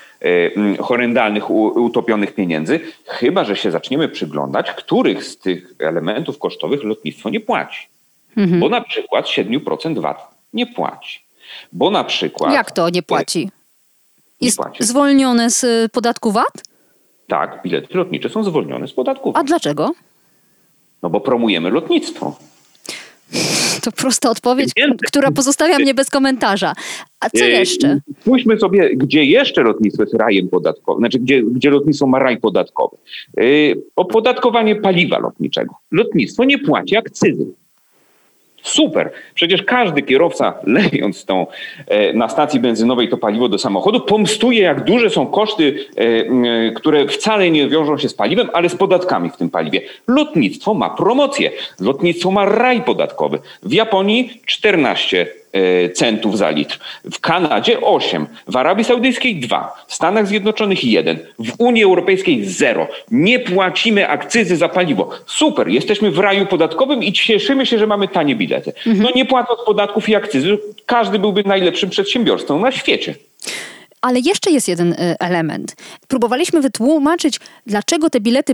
horrendalnych, 0.80 1.50
utopionych 1.50 2.36
pieniędzy, 2.36 2.80
chyba 3.06 3.44
że 3.44 3.56
się 3.56 3.72
zaczniemy 3.72 4.10
przyglądać, 4.10 4.72
których 4.72 5.24
z 5.24 5.38
tych 5.38 5.74
elementów 5.80 6.40
kosztowych 6.40 6.84
lotnictwo 6.84 7.30
nie 7.30 7.40
płaci. 7.40 7.88
Mhm. 8.38 8.60
Bo 8.60 8.70
na 8.70 8.82
przykład 8.82 9.26
7% 9.26 10.00
VAT 10.00 10.28
nie 10.54 10.68
płaci. 10.68 11.26
Bo 11.72 11.92
na 11.92 12.04
przykład. 12.04 12.54
Jak 12.54 12.72
to 12.72 12.90
nie 12.90 13.04
płaci? 13.04 13.50
Jest 14.42 14.60
nie 14.60 14.64
płaci. 14.64 14.84
zwolnione 14.84 15.50
z 15.50 15.64
y, 15.64 15.90
podatku 15.90 16.32
VAT? 16.32 16.64
Tak, 17.28 17.62
bilety 17.64 17.98
lotnicze 17.98 18.30
są 18.30 18.44
zwolnione 18.44 18.88
z 18.88 18.94
podatku 18.94 19.32
VAT. 19.32 19.42
A 19.42 19.44
dlaczego? 19.44 19.92
No 21.04 21.10
bo 21.10 21.20
promujemy 21.20 21.70
lotnictwo. 21.70 22.36
To 23.84 23.92
prosta 23.92 24.30
odpowiedź, 24.30 24.72
która 25.08 25.32
pozostawia 25.32 25.80
mnie 25.80 25.94
bez 25.94 26.10
komentarza. 26.10 26.74
A 27.20 27.30
co 27.30 27.46
jeszcze? 27.46 28.00
Spójrzmy 28.22 28.60
sobie, 28.60 28.96
gdzie 28.96 29.26
jeszcze 29.26 29.64
lotnictwo 29.64 30.04
jest 30.04 30.14
rajem 30.14 30.50
podatkowym, 30.50 31.00
znaczy 31.02 31.20
gdzie, 31.20 31.44
gdzie 31.44 31.70
lotnictwo 31.70 32.08
ma 32.08 32.20
raj 32.20 32.38
podatkowy. 32.38 32.98
Opodatkowanie 33.96 34.76
paliwa 34.76 35.20
lotniczego. 35.20 35.76
Lotnictwo 35.92 36.44
nie 36.44 36.60
płaci 36.60 36.98
akcyzy. 36.98 37.46
Super. 38.64 39.12
Przecież 39.34 39.64
każdy 39.64 40.02
kierowca, 40.02 40.54
lejąc 40.64 41.26
tą 41.26 41.48
e, 41.88 42.14
na 42.14 42.30
stacji 42.30 42.60
benzynowej 42.60 43.10
to 43.10 43.18
paliwo 43.18 43.50
do 43.50 43.58
samochodu, 43.58 44.02
pomstuje, 44.02 44.62
jak 44.62 44.84
duże 44.84 45.10
są 45.10 45.28
koszty, 45.28 45.86
e, 45.96 46.72
które 46.72 47.08
wcale 47.08 47.52
nie 47.52 47.70
wiążą 47.70 47.98
się 47.98 48.10
z 48.10 48.14
paliwem, 48.14 48.50
ale 48.54 48.70
z 48.70 48.76
podatkami 48.76 49.30
w 49.30 49.38
tym 49.38 49.50
paliwie. 49.50 49.82
Lotnictwo 50.08 50.74
ma 50.74 50.90
promocję. 50.90 51.52
Lotnictwo 51.80 52.32
ma 52.32 52.46
raj 52.46 52.82
podatkowy. 52.82 53.40
W 53.64 53.74
Japonii 53.74 54.42
14 54.46 55.28
E, 55.28 55.43
centów 55.94 56.38
za 56.38 56.50
litr. 56.50 56.80
W 57.12 57.20
Kanadzie 57.20 57.82
8, 57.82 58.28
w 58.48 58.56
Arabii 58.56 58.84
Saudyjskiej 58.84 59.40
2, 59.40 59.76
w 59.88 59.94
Stanach 59.94 60.28
Zjednoczonych 60.28 60.84
1, 60.84 61.20
w 61.40 61.52
Unii 61.58 61.84
Europejskiej 61.84 62.46
0. 62.46 62.88
Nie 63.12 63.40
płacimy 63.40 64.10
akcyzy 64.10 64.58
za 64.58 64.70
paliwo. 64.70 65.10
Super, 65.26 65.68
jesteśmy 65.68 66.12
w 66.12 66.20
raju 66.20 66.46
podatkowym 66.46 67.04
i 67.04 67.14
cieszymy 67.14 67.66
się, 67.66 67.80
że 67.80 67.88
mamy 67.88 68.08
tanie 68.08 68.36
bilety. 68.36 68.74
No 68.86 69.10
nie 69.16 69.26
płacąc 69.26 69.60
podatków 69.66 70.10
i 70.10 70.16
akcyzy, 70.16 70.58
każdy 70.86 71.20
byłby 71.20 71.44
najlepszym 71.44 71.90
przedsiębiorcą 71.90 72.60
na 72.60 72.72
świecie. 72.72 73.16
Ale 74.02 74.20
jeszcze 74.20 74.52
jest 74.52 74.68
jeden 74.68 74.94
e, 74.94 75.16
element. 75.20 75.76
Próbowaliśmy 76.08 76.62
wytłumaczyć, 76.62 77.40
dlaczego 77.66 78.10
te 78.10 78.20
bilety 78.20 78.54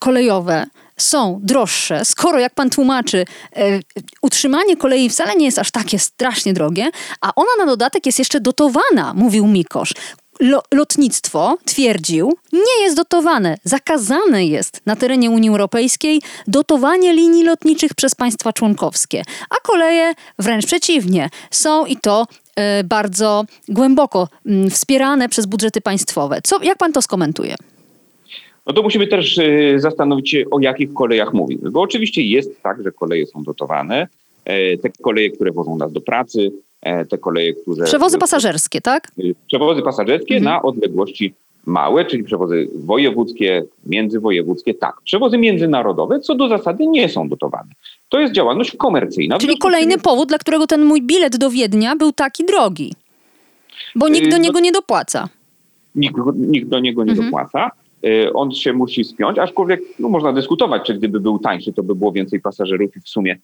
kolejowe 0.00 0.66
są 1.02 1.40
droższe, 1.42 2.04
skoro 2.04 2.38
jak 2.38 2.54
pan 2.54 2.70
tłumaczy, 2.70 3.24
e, 3.56 3.80
utrzymanie 4.22 4.76
kolei 4.76 5.10
wcale 5.10 5.36
nie 5.36 5.46
jest 5.46 5.58
aż 5.58 5.70
takie 5.70 5.98
strasznie 5.98 6.52
drogie, 6.52 6.90
a 7.20 7.34
ona 7.34 7.50
na 7.58 7.66
dodatek 7.66 8.06
jest 8.06 8.18
jeszcze 8.18 8.40
dotowana, 8.40 9.14
mówił 9.14 9.46
Mikosz. 9.46 9.94
lotnictwo, 10.74 11.58
twierdził, 11.64 12.32
nie 12.52 12.82
jest 12.82 12.96
dotowane. 12.96 13.56
Zakazane 13.64 14.46
jest 14.46 14.80
na 14.86 14.96
terenie 14.96 15.30
Unii 15.30 15.48
Europejskiej 15.50 16.22
dotowanie 16.46 17.12
linii 17.12 17.44
lotniczych 17.44 17.94
przez 17.94 18.14
państwa 18.14 18.52
członkowskie, 18.52 19.22
a 19.50 19.54
koleje 19.62 20.14
wręcz 20.38 20.66
przeciwnie, 20.66 21.30
są 21.50 21.86
i 21.86 21.96
to 21.96 22.26
e, 22.56 22.84
bardzo 22.84 23.44
głęboko 23.68 24.28
m, 24.46 24.70
wspierane 24.70 25.28
przez 25.28 25.46
budżety 25.46 25.80
państwowe. 25.80 26.40
Co, 26.44 26.62
jak 26.62 26.78
pan 26.78 26.92
to 26.92 27.02
skomentuje? 27.02 27.56
No 28.66 28.72
to 28.72 28.82
musimy 28.82 29.06
też 29.06 29.38
e, 29.38 29.78
zastanowić 29.78 30.30
się, 30.30 30.44
o 30.50 30.60
jakich 30.60 30.92
kolejach 30.92 31.32
mówimy. 31.34 31.70
Bo 31.70 31.80
oczywiście 31.80 32.22
jest 32.22 32.62
tak, 32.62 32.82
że 32.82 32.92
koleje 32.92 33.26
są 33.26 33.42
dotowane. 33.42 34.08
E, 34.44 34.76
te 34.76 34.90
koleje, 35.02 35.30
które 35.30 35.52
wożą 35.52 35.76
nas 35.76 35.92
do 35.92 36.00
pracy, 36.00 36.52
e, 36.82 37.04
te 37.04 37.18
koleje, 37.18 37.52
które. 37.52 37.84
Przewozy 37.84 38.18
pasażerskie, 38.18 38.80
tak? 38.80 39.12
Przewozy 39.46 39.82
pasażerskie 39.82 40.36
mhm. 40.36 40.54
na 40.54 40.62
odległości 40.62 41.34
małe, 41.66 42.04
czyli 42.04 42.24
przewozy 42.24 42.68
wojewódzkie, 42.74 43.64
międzywojewódzkie, 43.86 44.74
tak. 44.74 44.94
Przewozy 45.04 45.38
międzynarodowe, 45.38 46.20
co 46.20 46.34
do 46.34 46.48
zasady 46.48 46.86
nie 46.86 47.08
są 47.08 47.28
dotowane. 47.28 47.70
To 48.08 48.20
jest 48.20 48.34
działalność 48.34 48.76
komercyjna. 48.76 49.38
Czyli 49.38 49.58
kolejny 49.58 49.98
powód, 49.98 50.28
dla 50.28 50.38
którego 50.38 50.66
ten 50.66 50.84
mój 50.84 51.02
bilet 51.02 51.36
do 51.36 51.50
Wiednia 51.50 51.96
był 51.96 52.12
taki 52.12 52.44
drogi. 52.44 52.94
Bo 53.94 54.08
nikt 54.08 54.30
do 54.30 54.36
no 54.36 54.42
niego 54.42 54.60
nie 54.60 54.72
dopłaca. 54.72 55.28
Nikt, 55.94 56.16
nikt 56.34 56.68
do 56.68 56.80
niego 56.80 57.04
nie 57.04 57.12
mhm. 57.12 57.30
dopłaca. 57.30 57.70
On 58.34 58.52
się 58.52 58.72
musi 58.72 59.04
spiąć, 59.04 59.38
aczkolwiek 59.38 59.80
no, 59.98 60.08
można 60.08 60.32
dyskutować, 60.32 60.82
czy 60.86 60.94
gdyby 60.94 61.20
był 61.20 61.38
tańszy, 61.38 61.72
to 61.72 61.82
by 61.82 61.94
było 61.94 62.12
więcej 62.12 62.40
pasażerów 62.40 62.96
i 62.96 63.00
w 63.00 63.08
sumie 63.08 63.38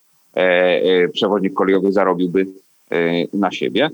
przewoźnik 1.12 1.54
kolejowy 1.54 1.92
zarobiłby 1.92 2.46
na 3.32 3.50
siebie 3.50 3.90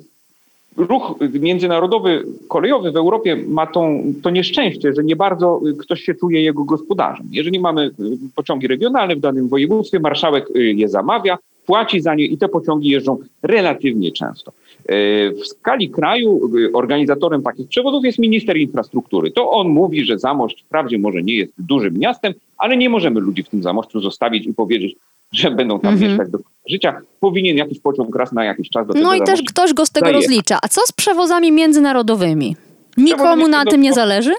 ruch 0.77 1.15
międzynarodowy 1.41 2.25
kolejowy 2.49 2.93
w 2.93 2.97
Europie 2.97 3.37
ma 3.49 3.67
tą, 3.67 4.13
to 4.23 4.31
nieszczęście, 4.31 4.93
że 4.93 5.05
nie 5.05 5.17
bardzo 5.17 5.61
ktoś 5.79 6.01
się 6.01 6.15
czuje 6.15 6.43
jego 6.43 6.65
gospodarzem. 6.65 7.27
Jeżeli 7.31 7.61
mamy 7.61 7.91
pociągi 8.35 8.67
regionalne 8.67 9.17
w 9.17 9.21
danym 9.21 9.49
województwie, 9.49 10.01
marszałek 10.01 10.49
je 10.55 10.89
zamawia, 10.89 11.39
płaci 11.67 12.01
za 12.01 12.15
nie 12.15 12.25
i 12.25 12.39
te 12.39 12.49
pociągi 12.49 12.89
jeżdżą 12.89 13.19
relatywnie 13.43 14.13
często. 14.13 14.53
W 15.43 15.47
skali 15.47 15.91
kraju 15.91 16.51
organizatorem 16.73 17.43
takich 17.43 17.69
przewozów 17.69 18.05
jest 18.05 18.19
minister 18.19 18.57
infrastruktury. 18.57 19.31
To 19.31 19.51
on 19.51 19.69
mówi, 19.69 20.05
że 20.05 20.19
Zamość 20.19 20.65
wprawdzie 20.67 20.99
może 20.99 21.23
nie 21.23 21.35
jest 21.35 21.53
dużym 21.59 21.99
miastem, 21.99 22.35
ale 22.59 22.77
nie 22.77 22.91
możemy 22.91 23.21
ludzi 23.21 23.43
w 23.43 23.49
tym 23.49 23.63
Zamościu 23.63 24.01
zostawić 24.01 24.47
i 24.47 24.55
powiedzieć, 24.55 24.97
że 25.33 25.51
będą 25.51 25.81
tam 25.81 25.93
mhm. 25.93 26.11
mieszkać 26.11 26.31
do 26.31 26.39
życia, 26.69 27.01
powinien 27.21 27.57
jakiś 27.57 27.81
pociąg 27.81 28.17
raz 28.17 28.33
na 28.33 28.45
jakiś 28.45 28.71
czas 28.71 28.87
do 28.87 28.93
tego 28.93 29.07
No 29.07 29.15
i 29.15 29.23
też 29.23 29.43
ktoś 29.43 29.75
go 29.75 29.87
z 29.87 29.91
tego 29.91 30.13
rozlicza. 30.13 30.59
A 30.63 30.69
co 30.69 30.81
z 30.87 30.93
przewozami 30.93 31.53
międzynarodowymi? 31.53 32.57
Nikomu 32.97 33.49
na 33.49 33.65
tym 33.65 33.81
nie 33.81 33.93
zależy? 33.93 34.33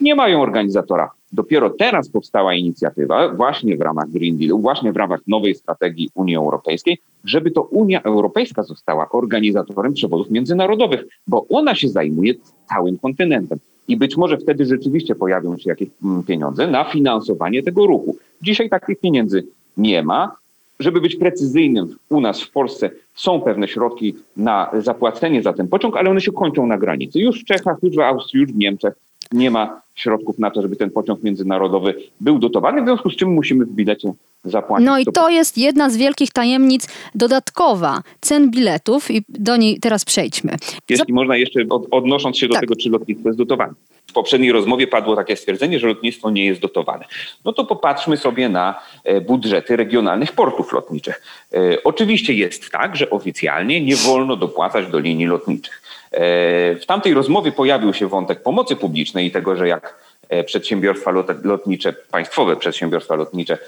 Nie 0.00 0.14
mają 0.14 0.42
organizatora. 0.42 1.10
Dopiero 1.34 1.70
teraz 1.70 2.08
powstała 2.08 2.54
inicjatywa, 2.54 3.28
właśnie 3.28 3.76
w 3.76 3.80
ramach 3.80 4.10
Green 4.10 4.38
Dealu, 4.38 4.58
właśnie 4.58 4.92
w 4.92 4.96
ramach 4.96 5.20
nowej 5.26 5.54
strategii 5.54 6.10
Unii 6.14 6.36
Europejskiej, 6.36 6.98
żeby 7.24 7.50
to 7.50 7.62
Unia 7.62 8.02
Europejska 8.02 8.62
została 8.62 9.08
organizatorem 9.10 9.92
przewozów 9.92 10.30
międzynarodowych, 10.30 11.04
bo 11.26 11.46
ona 11.48 11.74
się 11.74 11.88
zajmuje 11.88 12.34
całym 12.68 12.98
kontynentem. 12.98 13.58
I 13.88 13.96
być 13.96 14.16
może 14.16 14.38
wtedy 14.38 14.66
rzeczywiście 14.66 15.14
pojawią 15.14 15.58
się 15.58 15.70
jakieś 15.70 15.88
mm, 16.04 16.22
pieniądze 16.22 16.66
na 16.66 16.84
finansowanie 16.84 17.62
tego 17.62 17.86
ruchu. 17.86 18.16
Dzisiaj 18.42 18.70
takich 18.70 19.00
pieniędzy 19.00 19.46
nie 19.76 20.02
ma. 20.02 20.36
Żeby 20.80 21.00
być 21.00 21.16
precyzyjnym, 21.16 21.96
u 22.08 22.20
nas 22.20 22.42
w 22.42 22.50
Polsce 22.50 22.90
są 23.14 23.40
pewne 23.40 23.68
środki 23.68 24.14
na 24.36 24.70
zapłacenie 24.78 25.42
za 25.42 25.52
ten 25.52 25.68
pociąg, 25.68 25.96
ale 25.96 26.10
one 26.10 26.20
się 26.20 26.32
kończą 26.32 26.66
na 26.66 26.78
granicy. 26.78 27.20
Już 27.20 27.40
w 27.40 27.44
Czechach, 27.44 27.76
już 27.82 27.96
w 27.96 28.00
Austrii, 28.00 28.40
już 28.40 28.52
w 28.52 28.56
Niemczech 28.56 28.94
nie 29.34 29.50
ma 29.50 29.82
środków 29.94 30.38
na 30.38 30.50
to, 30.50 30.62
żeby 30.62 30.76
ten 30.76 30.90
pociąg 30.90 31.22
międzynarodowy 31.22 31.94
był 32.20 32.38
dotowany, 32.38 32.82
w 32.82 32.84
związku 32.84 33.10
z 33.10 33.16
czym 33.16 33.32
musimy 33.32 33.64
w 33.64 33.70
bilecie 33.70 34.12
zapłacić. 34.44 34.86
No 34.86 34.98
i 34.98 35.04
to 35.04 35.28
jest 35.28 35.58
jedna 35.58 35.90
z 35.90 35.96
wielkich 35.96 36.30
tajemnic 36.30 36.88
dodatkowa 37.14 38.02
cen 38.20 38.50
biletów 38.50 39.10
i 39.10 39.22
do 39.28 39.56
niej 39.56 39.80
teraz 39.80 40.04
przejdźmy. 40.04 40.52
Jeśli 40.88 40.96
Zap... 40.96 41.08
można 41.08 41.36
jeszcze 41.36 41.60
od, 41.70 41.86
odnosząc 41.90 42.38
się 42.38 42.48
do 42.48 42.54
tak. 42.54 42.60
tego, 42.60 42.76
czy 42.76 42.90
lotnictwo 42.90 43.28
jest 43.28 43.38
dotowane. 43.38 43.72
W 44.06 44.12
poprzedniej 44.12 44.52
rozmowie 44.52 44.86
padło 44.86 45.16
takie 45.16 45.36
stwierdzenie, 45.36 45.78
że 45.78 45.86
lotnictwo 45.86 46.30
nie 46.30 46.46
jest 46.46 46.60
dotowane. 46.60 47.04
No 47.44 47.52
to 47.52 47.64
popatrzmy 47.64 48.16
sobie 48.16 48.48
na 48.48 48.80
e, 49.04 49.20
budżety 49.20 49.76
regionalnych 49.76 50.32
portów 50.32 50.72
lotniczych. 50.72 51.22
E, 51.54 51.84
oczywiście 51.84 52.34
jest 52.34 52.70
tak, 52.70 52.96
że 52.96 53.10
oficjalnie 53.10 53.80
nie 53.80 53.96
wolno 53.96 54.36
dopłacać 54.36 54.86
do 54.86 54.98
linii 54.98 55.26
lotniczych. 55.26 55.83
E, 56.14 56.76
w 56.76 56.86
tamtej 56.86 57.14
rozmowie 57.14 57.52
pojawił 57.52 57.94
się 57.94 58.06
wątek 58.06 58.42
pomocy 58.42 58.76
publicznej 58.76 59.26
i 59.26 59.30
tego, 59.30 59.56
że 59.56 59.68
jak 59.68 60.14
przedsiębiorstwa 60.46 61.10
lotnicze, 61.44 61.92
państwowe 61.92 62.56
przedsiębiorstwa 62.56 63.14
lotnicze 63.14 63.58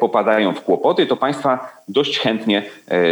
popadają 0.00 0.54
w 0.54 0.60
kłopoty, 0.60 1.06
to 1.06 1.16
państwa 1.16 1.82
dość 1.88 2.18
chętnie 2.18 2.62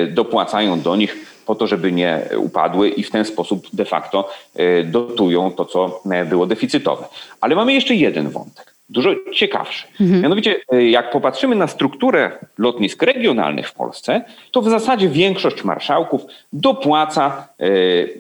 dopłacają 0.08 0.80
do 0.80 0.96
nich 0.96 1.34
po 1.46 1.54
to, 1.54 1.66
żeby 1.66 1.92
nie 1.92 2.28
upadły 2.36 2.88
i 2.88 3.02
w 3.02 3.10
ten 3.10 3.24
sposób 3.24 3.66
de 3.72 3.84
facto 3.84 4.30
e, 4.54 4.82
dotują 4.82 5.50
to, 5.50 5.64
co 5.64 6.02
e, 6.10 6.24
było 6.24 6.46
deficytowe. 6.46 7.04
Ale 7.40 7.56
mamy 7.56 7.72
jeszcze 7.72 7.94
jeden 7.94 8.30
wątek 8.30 8.73
dużo 8.88 9.10
ciekawszy. 9.32 9.86
Mhm. 10.00 10.22
Mianowicie, 10.22 10.56
e, 10.72 10.90
jak 10.90 11.10
popatrzymy 11.10 11.56
na 11.56 11.66
strukturę 11.66 12.30
lotnisk 12.58 13.02
regionalnych 13.02 13.68
w 13.68 13.74
Polsce, 13.74 14.24
to 14.50 14.62
w 14.62 14.68
zasadzie 14.68 15.08
większość 15.08 15.64
marszałków 15.64 16.22
dopłaca 16.52 17.48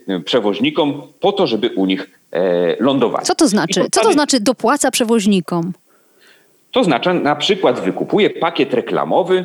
e, 0.08 0.20
przewoźnikom 0.20 1.02
po 1.20 1.32
to, 1.32 1.46
żeby 1.46 1.70
u 1.70 1.86
nich 1.86 2.20
e, 2.32 2.76
lądować. 2.80 3.24
Co 3.24 3.34
to 3.34 3.48
znaczy? 3.48 3.86
Co 3.92 4.00
to 4.00 4.12
znaczy 4.12 4.40
dopłaca 4.40 4.90
przewoźnikom? 4.90 5.72
To 6.70 6.84
znaczy 6.84 7.14
na 7.14 7.36
przykład 7.36 7.80
wykupuje 7.80 8.30
pakiet 8.30 8.74
reklamowy, 8.74 9.44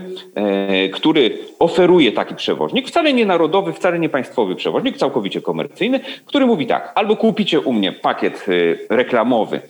który 0.93 1.37
oferuje 1.59 2.11
taki 2.11 2.35
przewoźnik, 2.35 2.87
wcale 2.87 3.13
nie 3.13 3.25
narodowy, 3.25 3.73
wcale 3.73 3.99
nie 3.99 4.09
państwowy 4.09 4.55
przewoźnik, 4.55 4.97
całkowicie 4.97 5.41
komercyjny, 5.41 5.99
który 6.25 6.45
mówi 6.45 6.67
tak, 6.67 6.91
albo 6.95 7.15
kupicie 7.15 7.59
u 7.59 7.73
mnie 7.73 7.91
pakiet 7.91 8.45
reklamowy 8.89 9.61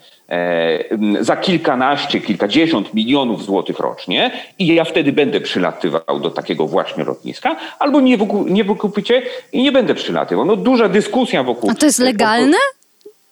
za 1.19 1.37
kilkanaście, 1.37 2.21
kilkadziesiąt 2.21 2.93
milionów 2.93 3.43
złotych 3.43 3.79
rocznie 3.79 4.31
i 4.59 4.75
ja 4.75 4.83
wtedy 4.83 5.11
będę 5.11 5.41
przylatywał 5.41 6.19
do 6.19 6.29
takiego 6.29 6.67
właśnie 6.67 7.03
lotniska, 7.03 7.55
albo 7.79 8.01
nie, 8.01 8.17
nie 8.45 8.63
wykupicie 8.63 9.21
i 9.53 9.63
nie 9.63 9.71
będę 9.71 9.95
przylatywał. 9.95 10.45
No 10.45 10.55
duża 10.55 10.89
dyskusja 10.89 11.43
wokół... 11.43 11.69
A 11.69 11.75
to 11.75 11.85
jest 11.85 11.99
legalne? 11.99 12.57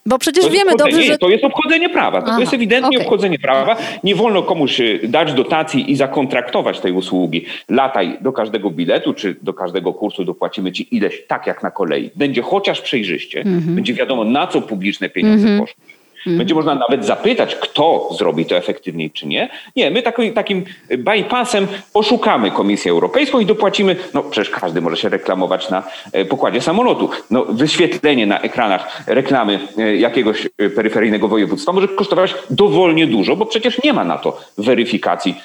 Bo 0.07 0.17
przecież 0.17 0.49
wiemy 0.49 0.75
dobrze, 0.75 1.03
że... 1.03 1.17
To 1.17 1.29
jest 1.29 1.43
obchodzenie 1.43 1.89
prawa. 1.89 2.21
To 2.21 2.27
Aha, 2.27 2.39
jest 2.39 2.53
ewidentnie 2.53 2.97
okay. 2.97 3.07
obchodzenie 3.07 3.39
prawa. 3.39 3.75
Nie 4.03 4.15
wolno 4.15 4.43
komuś 4.43 4.79
y, 4.79 4.99
dać 5.03 5.33
dotacji 5.33 5.91
i 5.91 5.95
zakontraktować 5.95 6.79
tej 6.79 6.91
usługi. 6.91 7.45
Lataj 7.69 8.17
do 8.21 8.31
każdego 8.31 8.69
biletu, 8.69 9.13
czy 9.13 9.35
do 9.41 9.53
każdego 9.53 9.93
kursu 9.93 10.25
dopłacimy 10.25 10.71
ci 10.71 10.95
ileś, 10.95 11.23
tak 11.27 11.47
jak 11.47 11.63
na 11.63 11.71
kolei. 11.71 12.11
Będzie 12.15 12.41
chociaż 12.41 12.81
przejrzyście. 12.81 13.41
Mm 13.41 13.59
-hmm. 13.59 13.75
Będzie 13.75 13.93
wiadomo, 13.93 14.23
na 14.23 14.47
co 14.47 14.61
publiczne 14.61 15.09
pieniądze 15.09 15.47
mm 15.47 15.57
-hmm. 15.57 15.61
poszły. 15.61 15.83
Mhm. 16.27 16.37
Będzie 16.37 16.55
można 16.55 16.75
nawet 16.75 17.05
zapytać, 17.05 17.55
kto 17.55 18.09
zrobi 18.17 18.45
to 18.45 18.57
efektywniej, 18.57 19.11
czy 19.11 19.27
nie. 19.27 19.49
Nie, 19.75 19.91
my 19.91 20.01
takim, 20.01 20.33
takim 20.33 20.65
bypassem 20.97 21.67
oszukamy 21.93 22.51
Komisję 22.51 22.91
Europejską 22.91 23.39
i 23.39 23.45
dopłacimy, 23.45 23.95
no 24.13 24.23
przecież 24.23 24.49
każdy 24.49 24.81
może 24.81 24.97
się 24.97 25.09
reklamować 25.09 25.69
na 25.69 25.83
e, 26.11 26.25
pokładzie 26.25 26.61
samolotu. 26.61 27.09
No, 27.31 27.45
wyświetlenie 27.45 28.27
na 28.27 28.39
ekranach 28.39 29.03
reklamy 29.07 29.59
e, 29.77 29.95
jakiegoś 29.95 30.47
e, 30.57 30.69
peryferyjnego 30.69 31.27
województwa 31.27 31.71
może 31.71 31.87
kosztować 31.87 32.35
dowolnie 32.49 33.07
dużo, 33.07 33.35
bo 33.35 33.45
przecież 33.45 33.83
nie 33.83 33.93
ma 33.93 34.03
na 34.03 34.17
to 34.17 34.41
weryfikacji, 34.57 35.35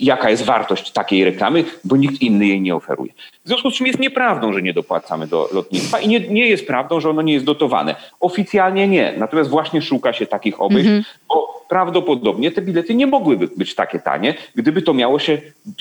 jaka 0.00 0.30
jest 0.30 0.44
wartość 0.44 0.92
takiej 0.92 1.24
reklamy, 1.24 1.64
bo 1.84 1.96
nikt 1.96 2.22
inny 2.22 2.46
jej 2.46 2.60
nie 2.60 2.74
oferuje. 2.74 3.12
W 3.44 3.48
związku 3.48 3.70
z 3.70 3.74
czym 3.74 3.86
jest 3.86 3.98
nieprawdą, 3.98 4.52
że 4.52 4.62
nie 4.62 4.72
dopłacamy 4.72 5.26
do 5.26 5.48
lotnictwa 5.52 6.00
i 6.00 6.08
nie, 6.08 6.20
nie 6.20 6.48
jest 6.48 6.66
prawdą, 6.66 7.00
że 7.00 7.10
ono 7.10 7.22
nie 7.22 7.32
jest 7.32 7.44
dotowane. 7.44 7.94
Oficjalnie 8.20 8.88
nie. 8.88 9.14
Natomiast 9.18 9.50
właśnie 9.54 9.82
szuka 9.82 10.12
się 10.12 10.26
takich 10.26 10.60
obejść, 10.60 10.88
-hmm. 10.88 11.04
Bo 11.34 11.64
prawdopodobnie 11.68 12.50
te 12.50 12.62
bilety 12.62 12.94
nie 12.94 13.06
mogłyby 13.06 13.48
być 13.56 13.74
takie 13.74 13.98
tanie, 13.98 14.34
gdyby 14.54 14.82
to 14.82 14.94
miało 14.94 15.18
się 15.18 15.38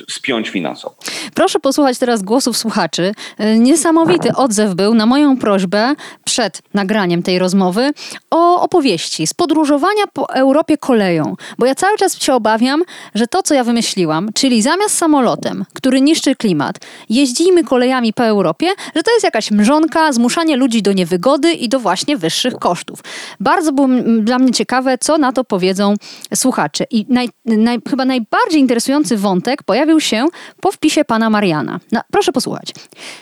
spiąć 0.09 0.49
finansowo. 0.49 0.95
Proszę 1.33 1.59
posłuchać 1.59 1.97
teraz 1.97 2.21
głosów 2.21 2.57
słuchaczy. 2.57 3.11
Niesamowity 3.57 4.29
odzew 4.35 4.73
był 4.75 4.93
na 4.93 5.05
moją 5.05 5.37
prośbę 5.37 5.95
przed 6.25 6.61
nagraniem 6.73 7.23
tej 7.23 7.39
rozmowy 7.39 7.91
o 8.31 8.61
opowieści 8.61 9.27
z 9.27 9.33
podróżowania 9.33 10.03
po 10.13 10.29
Europie 10.29 10.77
koleją. 10.77 11.35
Bo 11.57 11.65
ja 11.65 11.75
cały 11.75 11.97
czas 11.97 12.21
się 12.21 12.33
obawiam, 12.33 12.83
że 13.15 13.27
to, 13.27 13.43
co 13.43 13.53
ja 13.53 13.63
wymyśliłam, 13.63 14.29
czyli 14.33 14.61
zamiast 14.61 14.97
samolotem, 14.97 15.65
który 15.73 16.01
niszczy 16.01 16.35
klimat, 16.35 16.75
jeździmy 17.09 17.63
kolejami 17.63 18.13
po 18.13 18.23
Europie, 18.23 18.67
że 18.95 19.03
to 19.03 19.11
jest 19.11 19.23
jakaś 19.23 19.51
mrzonka, 19.51 20.13
zmuszanie 20.13 20.57
ludzi 20.57 20.81
do 20.81 20.93
niewygody 20.93 21.53
i 21.53 21.69
do 21.69 21.79
właśnie 21.79 22.17
wyższych 22.17 22.53
kosztów. 22.53 23.03
Bardzo 23.39 23.71
było 23.71 23.87
dla 24.19 24.39
mnie 24.39 24.51
ciekawe, 24.51 24.97
co 24.97 25.17
na 25.17 25.31
to 25.31 25.42
powiedzą 25.43 25.73
wiedzą 25.73 25.95
słuchacze. 26.35 26.85
I 26.91 27.05
naj, 27.09 27.29
naj, 27.45 27.79
chyba 27.89 28.05
najbardziej 28.05 28.59
interesujący 28.59 29.17
wątek 29.17 29.63
pojawił 29.63 29.99
się 29.99 30.25
po 30.61 30.71
wpisie 30.71 31.05
pana 31.05 31.29
Mariana. 31.29 31.79
No, 31.91 32.01
proszę 32.11 32.31
posłuchać. 32.31 32.73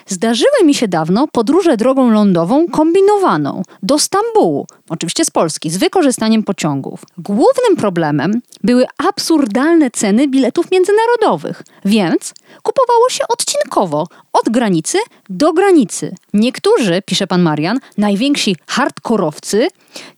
Zdarzyły 0.08 0.66
mi 0.66 0.74
się 0.74 0.88
dawno 0.88 1.28
podróże 1.28 1.78
drogą 1.78 2.12
lądową 2.12 2.68
kombinowaną 2.68 3.62
do 3.84 4.00
Stambułu, 4.00 4.68
oczywiście 4.90 5.26
z 5.26 5.32
Polski, 5.32 5.70
z 5.70 5.78
wykorzystaniem 5.78 6.44
pociągów. 6.44 7.06
Głównym 7.18 7.76
problemem 7.78 8.42
były 8.64 8.86
absurdalne 8.98 9.92
ceny 9.92 10.28
biletów 10.28 10.72
międzynarodowych, 10.72 11.64
więc 11.86 12.34
kupowało 12.64 13.10
się 13.10 13.24
odcinkowo, 13.30 14.08
od 14.34 14.50
granicy 14.50 14.98
do 15.30 15.54
granicy. 15.54 16.16
Niektórzy, 16.34 17.02
pisze 17.06 17.28
pan 17.28 17.42
Marian, 17.42 17.80
najwięksi 17.98 18.56
hardkorowcy, 18.68 19.68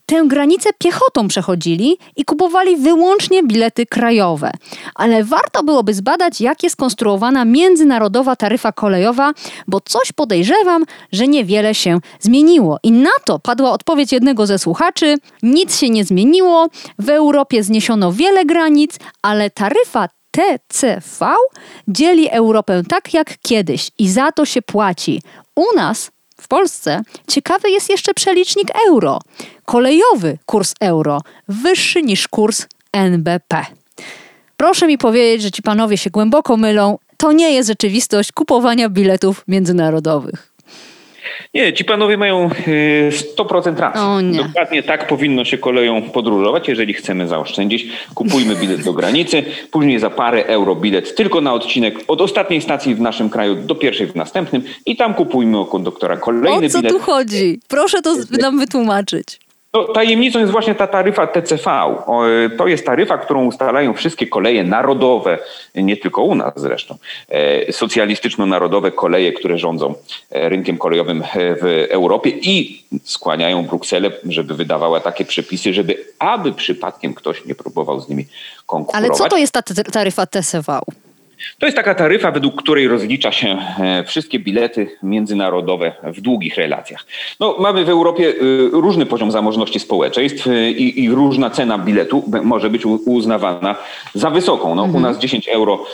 tę 0.06 0.24
granicę 0.26 0.70
piechotą 0.78 1.28
przechodzili 1.28 1.98
i 2.16 2.24
kupowali 2.24 2.76
wyłącznie 2.76 3.42
bilety 3.42 3.86
krajowe. 3.86 4.50
Ale 4.94 5.24
warto 5.24 5.62
byłoby 5.62 5.94
zbadać, 5.94 6.40
jak 6.40 6.62
jest 6.62 6.76
konstruowana 6.76 7.44
międzynarodowa 7.44 8.36
taryfa 8.36 8.72
kolejowa, 8.72 9.32
bo 9.68 9.80
coś 9.80 10.12
podejrzewam, 10.12 10.84
że 11.12 11.28
niewiele 11.28 11.74
się 11.74 11.98
zmieniło. 12.20 12.78
I 12.82 12.92
na 12.92 13.10
to 13.24 13.38
padła 13.38 13.72
odpowiedź 13.72 14.12
jednego 14.12 14.46
ze 14.46 14.58
słuchaczy: 14.58 15.16
nic 15.42 15.78
się 15.78 15.90
nie 15.90 16.04
zmieniło, 16.04 16.68
w 16.98 17.08
Europie 17.08 17.62
zniesiono 17.62 18.12
wiele 18.12 18.44
granic, 18.44 18.96
ale 19.22 19.50
taryfa 19.50 20.08
TCV 20.30 21.36
dzieli 21.88 22.30
Europę 22.30 22.82
tak 22.88 23.14
jak 23.14 23.38
kiedyś 23.42 23.90
i 23.98 24.08
za 24.08 24.32
to 24.32 24.44
się 24.44 24.62
płaci. 24.62 25.22
U 25.56 25.76
nas 25.76 26.10
W 26.44 26.48
Polsce 26.48 27.02
ciekawy 27.28 27.70
jest 27.70 27.90
jeszcze 27.90 28.14
przelicznik 28.14 28.68
euro. 28.88 29.20
Kolejowy 29.64 30.38
kurs 30.46 30.74
euro 30.80 31.20
wyższy 31.48 32.02
niż 32.02 32.28
kurs 32.28 32.66
NBP. 32.92 33.66
Proszę 34.56 34.86
mi 34.86 34.98
powiedzieć, 34.98 35.42
że 35.42 35.50
ci 35.50 35.62
panowie 35.62 35.98
się 35.98 36.10
głęboko 36.10 36.56
mylą. 36.56 36.98
To 37.16 37.32
nie 37.32 37.52
jest 37.52 37.68
rzeczywistość 37.68 38.32
kupowania 38.32 38.88
biletów 38.88 39.44
międzynarodowych. 39.48 40.53
Nie, 41.54 41.72
ci 41.72 41.84
panowie 41.84 42.16
mają 42.16 42.48
100% 42.48 43.78
y, 43.78 43.80
racji. 43.80 44.38
Dokładnie 44.38 44.82
tak 44.82 45.06
powinno 45.06 45.44
się 45.44 45.58
koleją 45.58 46.02
podróżować, 46.02 46.68
jeżeli 46.68 46.94
chcemy 46.94 47.28
zaoszczędzić. 47.28 47.86
Kupujmy 48.14 48.56
bilet 48.56 48.84
do 48.84 48.92
granicy, 48.92 49.42
później 49.70 49.98
za 49.98 50.10
parę 50.10 50.46
euro 50.46 50.74
bilet 50.74 51.14
tylko 51.14 51.40
na 51.40 51.54
odcinek 51.54 51.94
od 52.08 52.20
ostatniej 52.20 52.60
stacji 52.60 52.94
w 52.94 53.00
naszym 53.00 53.30
kraju 53.30 53.54
do 53.54 53.74
pierwszej 53.74 54.06
w 54.06 54.14
następnym 54.14 54.62
i 54.86 54.96
tam 54.96 55.14
kupujmy 55.14 55.58
u 55.58 55.64
konduktora 55.64 56.16
kolejny 56.16 56.58
bilet. 56.58 56.70
O 56.70 56.72
co 56.72 56.78
bilet. 56.78 56.92
tu 56.92 56.98
chodzi? 56.98 57.60
Proszę 57.68 58.02
to 58.02 58.14
nam 58.40 58.58
wytłumaczyć. 58.58 59.43
No, 59.74 59.84
tajemnicą 59.84 60.38
jest 60.40 60.52
właśnie 60.52 60.74
ta 60.74 60.86
taryfa 60.86 61.26
TCV. 61.26 61.96
To 62.58 62.66
jest 62.66 62.86
taryfa, 62.86 63.18
którą 63.18 63.44
ustalają 63.44 63.94
wszystkie 63.94 64.26
koleje 64.26 64.64
narodowe, 64.64 65.38
nie 65.74 65.96
tylko 65.96 66.22
u 66.22 66.34
nas 66.34 66.52
zresztą, 66.56 66.96
e, 67.28 67.72
socjalistyczno-narodowe 67.72 68.92
koleje, 68.92 69.32
które 69.32 69.58
rządzą 69.58 69.94
e, 70.30 70.48
rynkiem 70.48 70.78
kolejowym 70.78 71.22
e, 71.22 71.26
w 71.34 71.86
Europie 71.90 72.30
i 72.30 72.84
skłaniają 73.04 73.62
Brukselę, 73.62 74.10
żeby 74.28 74.54
wydawała 74.54 75.00
takie 75.00 75.24
przepisy, 75.24 75.74
żeby 75.74 76.04
aby 76.18 76.52
przypadkiem 76.52 77.14
ktoś 77.14 77.44
nie 77.44 77.54
próbował 77.54 78.00
z 78.00 78.08
nimi 78.08 78.26
konkurować. 78.66 79.10
Ale 79.10 79.18
co 79.18 79.28
to 79.28 79.36
jest 79.36 79.52
ta 79.52 79.62
taryfa 79.92 80.26
TCV? 80.26 80.80
To 81.58 81.66
jest 81.66 81.76
taka 81.76 81.94
taryfa, 81.94 82.30
według 82.30 82.62
której 82.62 82.88
rozlicza 82.88 83.32
się 83.32 83.58
e, 83.80 84.04
wszystkie 84.04 84.38
bilety 84.38 84.86
międzynarodowe 85.02 85.92
w 86.02 86.20
długich 86.20 86.56
relacjach. 86.56 87.06
No, 87.40 87.56
mamy 87.58 87.84
w 87.84 87.88
Europie 87.88 88.28
e, 88.28 88.32
różny 88.72 89.06
poziom 89.06 89.30
zamożności 89.30 89.80
społeczeństw 89.80 90.46
e, 90.46 90.70
i, 90.70 91.04
i 91.04 91.10
różna 91.10 91.50
cena 91.50 91.78
biletu 91.78 92.24
może 92.42 92.70
być 92.70 92.86
uznawana 92.86 93.76
za 94.14 94.30
wysoką. 94.30 94.74
No, 94.74 94.84
mhm. 94.84 95.04
U 95.04 95.08
nas 95.08 95.18
10 95.18 95.48
euro 95.48 95.86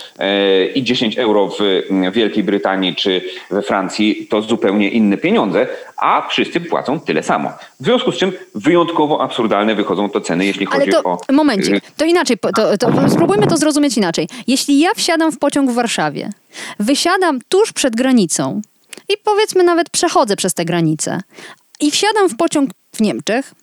i 0.74 0.82
10 0.82 1.18
euro 1.18 1.48
w 1.58 1.82
Wielkiej 2.12 2.44
Brytanii 2.44 2.94
czy 2.94 3.20
we 3.50 3.62
Francji 3.62 4.26
to 4.30 4.42
zupełnie 4.42 4.88
inne 4.88 5.16
pieniądze, 5.16 5.66
a 5.96 6.28
wszyscy 6.28 6.60
płacą 6.60 7.00
tyle 7.00 7.22
samo. 7.22 7.50
W 7.80 7.84
związku 7.84 8.12
z 8.12 8.16
czym 8.16 8.32
wyjątkowo 8.54 9.22
absurdalne 9.22 9.74
wychodzą 9.74 10.10
to 10.10 10.20
ceny, 10.20 10.46
jeśli 10.46 10.66
chodzi 10.66 10.90
to, 10.90 11.02
o... 11.02 11.18
Momencik, 11.32 11.84
to 11.96 12.04
inaczej, 12.04 12.36
to, 12.38 12.78
to 12.78 13.10
spróbujmy 13.10 13.46
to 13.46 13.56
zrozumieć 13.56 13.96
inaczej. 13.96 14.28
Jeśli 14.46 14.80
ja 14.80 14.90
wsiadam 14.96 15.32
w 15.32 15.38
pociąg 15.40 15.70
w 15.70 15.74
Warszawie, 15.74 16.30
wysiadam 16.78 17.38
tuż 17.48 17.72
przed 17.72 17.96
granicą. 17.96 18.62
I 19.08 19.12
powiedzmy 19.24 19.64
nawet 19.64 19.90
przechodzę 19.90 20.36
przez 20.36 20.54
tę 20.54 20.64
granicę 20.64 21.20
i 21.80 21.90
wsiadam 21.90 22.28
w 22.28 22.36
pociąg 22.36 22.70
w 22.94 23.00
Niemczech 23.00 23.54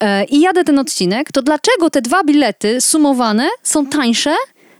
e, 0.00 0.24
i 0.24 0.40
jadę 0.40 0.64
ten 0.64 0.78
odcinek, 0.78 1.32
to 1.32 1.42
dlaczego 1.42 1.90
te 1.90 2.02
dwa 2.02 2.24
bilety 2.24 2.80
sumowane 2.80 3.48
są 3.62 3.86
tańsze 3.86 4.34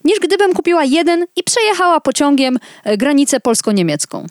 niż 0.04 0.20
gdybym 0.20 0.54
kupiła 0.54 0.84
jeden 0.84 1.26
i 1.36 1.42
przejechała 1.42 2.00
pociągiem 2.00 2.58
e, 2.84 2.96
granicę 2.96 3.40
polsko-niemiecką? 3.40 4.26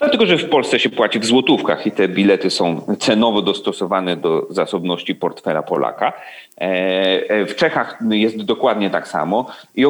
Dlatego, 0.00 0.26
że 0.26 0.38
w 0.38 0.48
Polsce 0.48 0.78
się 0.78 0.90
płaci 0.90 1.18
w 1.18 1.26
złotówkach 1.26 1.86
i 1.86 1.90
te 1.90 2.08
bilety 2.08 2.50
są 2.50 2.96
cenowo 2.98 3.42
dostosowane 3.42 4.16
do 4.16 4.46
zasobności 4.50 5.14
portfela 5.14 5.62
Polaka. 5.62 6.12
E, 6.60 6.62
e, 7.30 7.46
w 7.46 7.56
Czechach 7.56 7.98
jest 8.10 8.42
dokładnie 8.42 8.90
tak 8.90 9.08
samo 9.08 9.46
i 9.74 9.86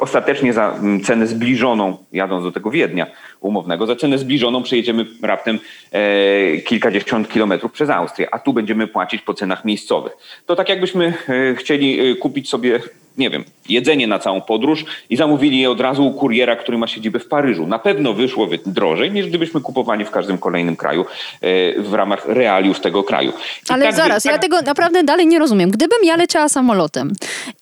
ostatecznie 0.00 0.52
za 0.52 0.74
cenę 1.04 1.26
zbliżoną, 1.26 1.96
jadąc 2.12 2.44
do 2.44 2.52
tego 2.52 2.70
Wiednia 2.70 3.06
umownego, 3.40 3.86
za 3.86 3.96
cenę 3.96 4.18
zbliżoną 4.18 4.62
przejedziemy 4.62 5.06
raptem 5.22 5.58
e, 5.92 6.58
kilkadziesiąt 6.58 7.28
kilometrów 7.28 7.72
przez 7.72 7.90
Austrię, 7.90 8.34
a 8.34 8.38
tu 8.38 8.52
będziemy 8.52 8.86
płacić 8.86 9.22
po 9.22 9.34
cenach 9.34 9.64
miejscowych. 9.64 10.16
To 10.46 10.56
tak 10.56 10.68
jakbyśmy 10.68 11.12
chcieli 11.56 12.16
kupić 12.16 12.48
sobie 12.48 12.80
nie 13.18 13.30
wiem, 13.30 13.44
jedzenie 13.68 14.06
na 14.06 14.18
całą 14.18 14.40
podróż 14.40 14.84
i 15.10 15.16
zamówili 15.16 15.60
je 15.60 15.70
od 15.70 15.80
razu 15.80 16.06
u 16.06 16.12
kuriera, 16.12 16.56
który 16.56 16.78
ma 16.78 16.86
siedzibę 16.86 17.18
w 17.18 17.28
Paryżu. 17.28 17.66
Na 17.66 17.78
pewno 17.78 18.12
wyszłoby 18.12 18.58
drożej, 18.66 19.12
niż 19.12 19.26
gdybyśmy 19.26 19.60
kupowali 19.60 20.04
w 20.04 20.10
każdym 20.10 20.38
kolejnym 20.38 20.76
kraju 20.76 21.04
e, 21.40 21.82
w 21.82 21.94
ramach 21.94 22.28
realiów 22.28 22.80
tego 22.80 23.02
kraju. 23.02 23.30
I 23.30 23.72
Ale 23.72 23.86
tak, 23.86 23.94
zaraz, 23.94 24.22
tak... 24.22 24.32
ja 24.32 24.38
tego 24.38 24.62
naprawdę 24.62 25.04
dalej 25.04 25.26
nie 25.26 25.38
rozumiem. 25.38 25.70
Gdybym 25.70 25.98
ja 26.04 26.16
leciała 26.16 26.48
samolotem 26.48 27.12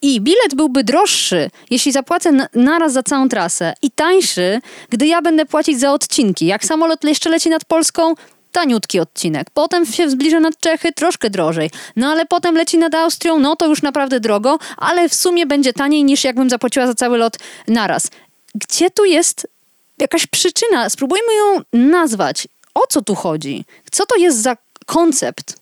i 0.03 0.21
bilet 0.21 0.55
byłby 0.55 0.85
droższy, 0.85 1.51
jeśli 1.71 1.93
zapłacę 1.93 2.47
naraz 2.55 2.93
za 2.93 3.03
całą 3.03 3.29
trasę 3.29 3.75
i 3.83 3.91
tańszy, 3.91 4.61
gdy 4.91 5.07
ja 5.07 5.23
będę 5.23 5.47
płacić 5.47 5.81
za 5.81 5.93
odcinki. 5.93 6.47
Jak 6.47 6.65
samolot 6.65 7.05
jeszcze 7.05 7.31
leci 7.31 7.51
nad 7.51 7.65
Polską, 7.65 8.15
taniutki 8.53 9.01
odcinek. 9.01 9.51
Potem 9.55 9.87
się 9.87 10.11
zbliża 10.11 10.41
nad 10.41 10.61
Czechy, 10.61 10.93
troszkę 10.93 11.31
drożej. 11.31 11.71
No 11.97 12.09
ale 12.09 12.27
potem 12.27 12.55
leci 12.55 12.79
nad 12.79 12.95
Austrią, 12.95 13.39
no 13.39 13.57
to 13.57 13.67
już 13.67 13.83
naprawdę 13.83 14.21
drogo, 14.21 14.59
ale 14.77 15.09
w 15.09 15.15
sumie 15.15 15.47
będzie 15.47 15.73
taniej 15.73 16.05
niż 16.05 16.25
jakbym 16.25 16.51
zapłaciła 16.51 16.87
za 16.87 16.95
cały 16.95 17.19
lot 17.19 17.37
naraz. 17.69 18.11
Gdzie 18.55 18.91
tu 18.91 19.05
jest 19.05 19.47
jakaś 19.99 20.27
przyczyna? 20.27 20.91
Spróbujmy 20.91 21.35
ją 21.35 21.61
nazwać. 21.73 22.49
O 22.75 22.87
co 22.89 23.03
tu 23.03 23.15
chodzi? 23.15 23.65
Co 23.91 24.07
to 24.07 24.17
jest 24.17 24.43
za 24.43 24.57
koncept? 24.87 25.62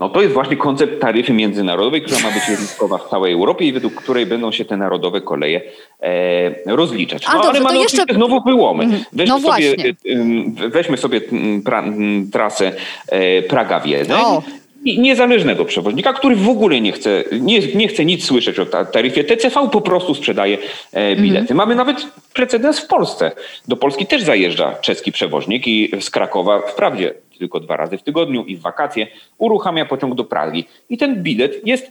No 0.00 0.08
to 0.08 0.22
jest 0.22 0.34
właśnie 0.34 0.56
koncept 0.56 1.00
taryfy 1.00 1.32
międzynarodowej, 1.32 2.02
która 2.02 2.20
ma 2.20 2.30
być 2.30 2.48
jednostkowa 2.48 2.98
w 2.98 3.08
całej 3.08 3.32
Europie 3.32 3.64
i 3.64 3.72
według 3.72 3.94
której 3.94 4.26
będą 4.26 4.52
się 4.52 4.64
te 4.64 4.76
narodowe 4.76 5.20
koleje 5.20 5.60
e, 6.02 6.76
rozliczać. 6.76 7.26
No, 7.26 7.32
A, 7.32 7.34
dobrze, 7.34 7.50
ale 7.50 7.60
mamy 7.60 7.78
jeszcze... 7.78 8.04
znowu 8.14 8.42
wyłomy. 8.42 8.84
Mhm. 8.84 9.04
Weźmy, 9.12 9.34
no 9.34 9.40
sobie, 9.40 9.74
e, 10.64 10.68
weźmy 10.68 10.96
sobie 10.96 11.20
pra, 11.64 11.84
trasę 12.32 12.72
e, 13.08 13.42
Praga-Wiedeń. 13.42 14.16
Niezależnego 14.84 15.64
przewoźnika, 15.64 16.12
który 16.12 16.36
w 16.36 16.48
ogóle 16.48 16.80
nie 16.80 16.92
chce, 16.92 17.24
nie, 17.40 17.60
nie 17.74 17.88
chce 17.88 18.04
nic 18.04 18.24
słyszeć 18.24 18.58
o 18.58 18.66
taryfie 18.66 19.24
TCV, 19.24 19.68
po 19.72 19.80
prostu 19.80 20.14
sprzedaje 20.14 20.58
e, 20.92 21.16
bilety. 21.16 21.40
Mhm. 21.40 21.56
Mamy 21.56 21.74
nawet 21.74 22.06
precedens 22.34 22.80
w 22.80 22.86
Polsce. 22.86 23.32
Do 23.68 23.76
Polski 23.76 24.06
też 24.06 24.22
zajeżdża 24.22 24.74
czeski 24.74 25.12
przewoźnik 25.12 25.66
i 25.66 25.90
z 26.00 26.10
Krakowa 26.10 26.60
wprawdzie 26.60 27.14
tylko 27.40 27.60
dwa 27.60 27.76
razy 27.76 27.98
w 27.98 28.02
tygodniu 28.02 28.44
i 28.44 28.56
w 28.56 28.60
wakacje, 28.60 29.06
uruchamia 29.38 29.84
pociąg 29.84 30.14
do 30.14 30.24
Pragi. 30.24 30.64
I 30.90 30.98
ten 30.98 31.22
bilet 31.22 31.66
jest, 31.66 31.90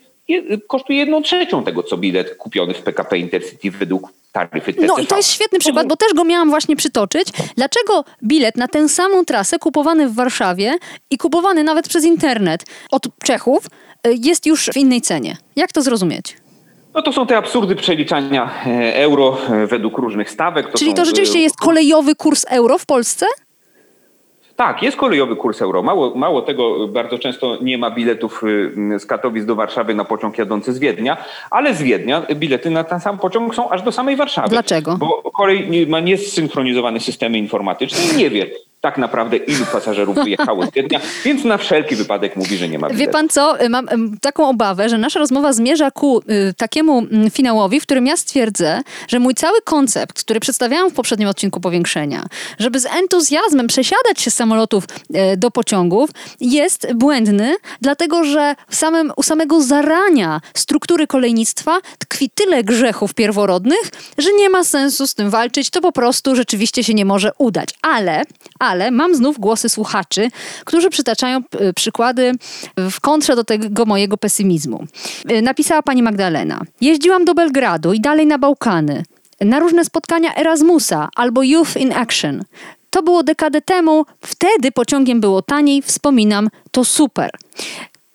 kosztuje 0.67 0.99
jedną 0.99 1.21
trzecią 1.21 1.63
tego, 1.63 1.83
co 1.83 1.97
bilet 1.97 2.35
kupiony 2.35 2.73
w 2.73 2.81
PKP 2.81 3.17
Intercity 3.17 3.71
według 3.71 4.13
taryfy 4.31 4.73
TCV. 4.73 4.87
No 4.87 4.97
i 4.97 5.07
to 5.07 5.17
jest 5.17 5.31
świetny 5.31 5.59
przykład, 5.59 5.87
bo 5.87 5.97
też 5.97 6.13
go 6.13 6.23
miałam 6.23 6.49
właśnie 6.49 6.75
przytoczyć. 6.75 7.27
Dlaczego 7.55 8.03
bilet 8.23 8.57
na 8.57 8.67
tę 8.67 8.89
samą 8.89 9.25
trasę 9.25 9.59
kupowany 9.59 10.09
w 10.09 10.15
Warszawie 10.15 10.77
i 11.09 11.17
kupowany 11.17 11.63
nawet 11.63 11.87
przez 11.87 12.05
internet 12.05 12.65
od 12.91 13.03
Czechów 13.23 13.65
y, 14.07 14.15
jest 14.23 14.45
już 14.45 14.69
w 14.73 14.77
innej 14.77 15.01
cenie? 15.01 15.37
Jak 15.55 15.71
to 15.71 15.81
zrozumieć? 15.81 16.37
No 16.93 17.01
to 17.01 17.13
są 17.13 17.27
te 17.27 17.37
absurdy 17.37 17.75
przeliczania 17.75 18.51
e, 18.65 18.95
euro 18.95 19.37
e, 19.49 19.67
według 19.67 19.97
różnych 19.97 20.29
stawek. 20.29 20.71
To 20.71 20.77
Czyli 20.77 20.91
są, 20.91 20.97
to 20.97 21.05
rzeczywiście 21.05 21.39
jest 21.39 21.57
kolejowy 21.57 22.15
kurs 22.15 22.45
euro 22.49 22.77
w 22.77 22.85
Polsce? 22.85 23.25
Tak, 24.59 24.83
jest 24.83 24.97
kolejowy 24.97 25.35
kurs 25.35 25.61
euro. 25.61 25.83
Mało, 25.83 26.15
mało 26.15 26.41
tego, 26.41 26.87
bardzo 26.87 27.19
często 27.19 27.57
nie 27.61 27.77
ma 27.77 27.91
biletów 27.91 28.43
y, 28.43 28.99
z 28.99 29.05
Katowic 29.05 29.45
do 29.45 29.55
Warszawy 29.55 29.93
na 29.95 30.05
pociąg 30.05 30.37
jadący 30.37 30.73
z 30.73 30.79
Wiednia, 30.79 31.17
ale 31.51 31.73
z 31.75 31.81
Wiednia 31.81 32.21
bilety 32.35 32.69
na 32.69 32.83
ten 32.83 32.99
sam 32.99 33.17
pociąg 33.17 33.55
są 33.55 33.69
aż 33.69 33.81
do 33.81 33.91
samej 33.91 34.15
Warszawy. 34.15 34.49
Dlaczego? 34.49 34.97
Bo 34.97 35.31
kolej 35.31 35.87
ma 35.87 35.99
niezsynchronizowane 35.99 36.99
systemy 36.99 37.37
informatyczne 37.37 38.13
i 38.13 38.17
nie 38.17 38.29
wie, 38.29 38.45
tak 38.81 38.97
naprawdę 38.97 39.37
ilu 39.37 39.65
pasażerów 39.71 40.15
wyjechało 40.15 40.65
z 40.65 40.71
Wiednia, 40.71 40.99
więc 41.25 41.43
na 41.43 41.57
wszelki 41.57 41.95
wypadek 41.95 42.35
mówi, 42.35 42.57
że 42.57 42.69
nie 42.69 42.79
ma 42.79 42.87
biletu. 42.87 43.05
Wie 43.05 43.11
pan 43.11 43.29
co, 43.29 43.57
mam 43.69 43.87
taką 44.21 44.49
obawę, 44.49 44.89
że 44.89 44.97
nasza 44.97 45.19
rozmowa 45.19 45.53
zmierza 45.53 45.91
ku 45.91 46.19
y, 46.19 46.53
takiemu 46.53 46.99
mm, 46.99 47.31
finałowi, 47.31 47.79
w 47.79 47.83
którym 47.83 48.07
ja 48.07 48.17
stwierdzę, 48.17 48.81
że 49.07 49.19
mój 49.19 49.35
cały 49.35 49.61
koncept, 49.61 50.23
który 50.23 50.39
przedstawiałam 50.39 50.91
w 50.91 50.93
poprzednim 50.93 51.29
odcinku 51.29 51.59
powiększenia, 51.59 52.25
żeby 52.59 52.79
z 52.79 52.85
entuzjazmem 52.85 53.67
przesiadać 53.67 54.21
się 54.21 54.31
z 54.31 54.35
samolotów 54.35 54.83
y, 55.33 55.37
do 55.37 55.51
pociągów, 55.51 56.09
jest 56.39 56.93
błędny, 56.93 57.55
dlatego 57.81 58.23
że 58.23 58.55
samym, 58.69 59.11
u 59.15 59.23
samego 59.23 59.61
zarania 59.61 60.41
struktury 60.53 61.07
kolejnictwa 61.07 61.79
tkwi 61.97 62.29
tyle 62.29 62.63
grzechów 62.63 63.13
pierworodnych, 63.13 63.91
że 64.17 64.33
nie 64.33 64.49
ma 64.49 64.63
sensu 64.63 65.07
z 65.07 65.15
tym 65.15 65.29
walczyć, 65.29 65.69
to 65.69 65.81
po 65.81 65.91
prostu 65.91 66.35
rzeczywiście 66.35 66.83
się 66.83 66.93
nie 66.93 67.05
może 67.05 67.31
udać. 67.37 67.69
Ale, 67.81 68.23
ale 68.59 68.68
ale 68.69 68.91
mam 68.91 69.15
znów 69.15 69.39
głosy 69.39 69.69
słuchaczy, 69.69 70.29
którzy 70.65 70.89
przytaczają 70.89 71.37
e, 71.37 71.73
przykłady 71.73 72.31
w 72.77 72.99
kontrze 73.01 73.35
do 73.35 73.43
tego 73.43 73.85
mojego 73.85 74.17
pesymizmu. 74.17 74.85
E, 75.27 75.41
napisała 75.41 75.81
pani 75.81 76.03
Magdalena. 76.03 76.61
Jeździłam 76.81 77.25
do 77.25 77.33
Belgradu 77.33 77.93
i 77.93 78.01
dalej 78.01 78.27
na 78.27 78.37
Bałkany. 78.37 79.03
Na 79.41 79.59
różne 79.59 79.85
spotkania 79.85 80.35
Erasmusa 80.35 81.09
albo 81.15 81.43
Youth 81.43 81.77
in 81.77 81.93
Action. 81.93 82.43
To 82.89 83.03
było 83.03 83.23
dekadę 83.23 83.61
temu, 83.61 84.05
wtedy 84.25 84.71
pociągiem 84.71 85.21
było 85.21 85.41
taniej, 85.41 85.81
wspominam, 85.81 86.49
to 86.71 86.85
super. 86.85 87.29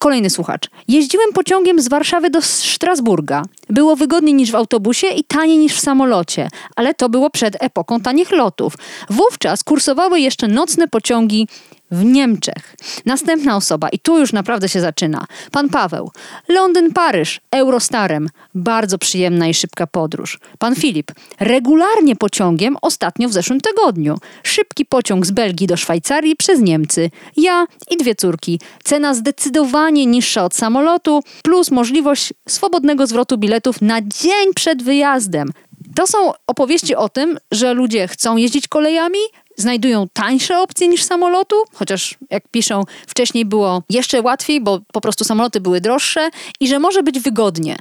Kolejny 0.04 0.30
słuchacz. 0.30 0.70
Jeździłem 0.88 1.32
pociągiem 1.32 1.80
z 1.80 1.88
Warszawy 1.88 2.30
do 2.30 2.42
Strasburga. 2.42 3.42
Było 3.70 3.96
wygodniej 3.96 4.34
niż 4.34 4.50
w 4.50 4.54
autobusie 4.54 5.06
i 5.06 5.24
taniej 5.24 5.58
niż 5.58 5.72
w 5.72 5.80
samolocie, 5.80 6.48
ale 6.76 6.94
to 6.94 7.08
było 7.08 7.30
przed 7.30 7.56
epoką 7.60 8.00
tanich 8.00 8.30
lotów. 8.30 8.74
Wówczas 9.10 9.64
kursowały 9.64 10.20
jeszcze 10.20 10.48
nocne 10.48 10.88
pociągi 10.88 11.48
w 11.94 12.04
Niemczech. 12.04 12.76
Następna 13.06 13.56
osoba, 13.56 13.88
i 13.88 13.98
tu 13.98 14.18
już 14.18 14.32
naprawdę 14.32 14.68
się 14.68 14.80
zaczyna. 14.80 15.26
Pan 15.50 15.68
Paweł. 15.68 16.10
Londyn-Paryż, 16.48 17.40
Eurostarem. 17.50 18.28
Bardzo 18.54 18.98
przyjemna 18.98 19.48
i 19.48 19.54
szybka 19.54 19.86
podróż. 19.86 20.38
Pan 20.58 20.74
Filip. 20.74 21.12
Regularnie 21.40 22.16
pociągiem 22.16 22.76
ostatnio 22.82 23.28
w 23.28 23.32
zeszłym 23.32 23.60
tygodniu. 23.60 24.18
Szybki 24.42 24.86
pociąg 24.86 25.26
z 25.26 25.30
Belgii 25.30 25.66
do 25.66 25.76
Szwajcarii 25.76 26.36
przez 26.36 26.60
Niemcy. 26.60 27.10
Ja 27.36 27.66
i 27.90 27.96
dwie 27.96 28.14
córki. 28.14 28.60
Cena 28.84 29.14
zdecydowanie 29.14 30.06
niższa 30.06 30.44
od 30.44 30.54
samolotu, 30.54 31.22
plus 31.42 31.70
możliwość 31.70 32.32
swobodnego 32.48 33.06
zwrotu 33.06 33.38
biletów 33.38 33.82
na 33.82 34.00
dzień 34.02 34.54
przed 34.54 34.82
wyjazdem. 34.82 35.52
To 35.94 36.06
są 36.06 36.32
opowieści 36.46 36.96
o 36.96 37.08
tym, 37.08 37.38
że 37.52 37.74
ludzie 37.74 38.08
chcą 38.08 38.36
jeździć 38.36 38.68
kolejami, 38.68 39.18
znajdują 39.56 40.06
tańsze 40.12 40.60
opcje 40.60 40.88
niż 40.88 41.02
samolotu, 41.02 41.56
chociaż 41.72 42.14
jak 42.30 42.48
piszą, 42.48 42.82
wcześniej 43.06 43.44
było 43.44 43.82
jeszcze 43.90 44.22
łatwiej, 44.22 44.60
bo 44.60 44.80
po 44.92 45.00
prostu 45.00 45.24
samoloty 45.24 45.60
były 45.60 45.80
droższe 45.80 46.30
i 46.60 46.68
że 46.68 46.78
może 46.78 47.02
być 47.02 47.20
wygodnie. 47.20 47.76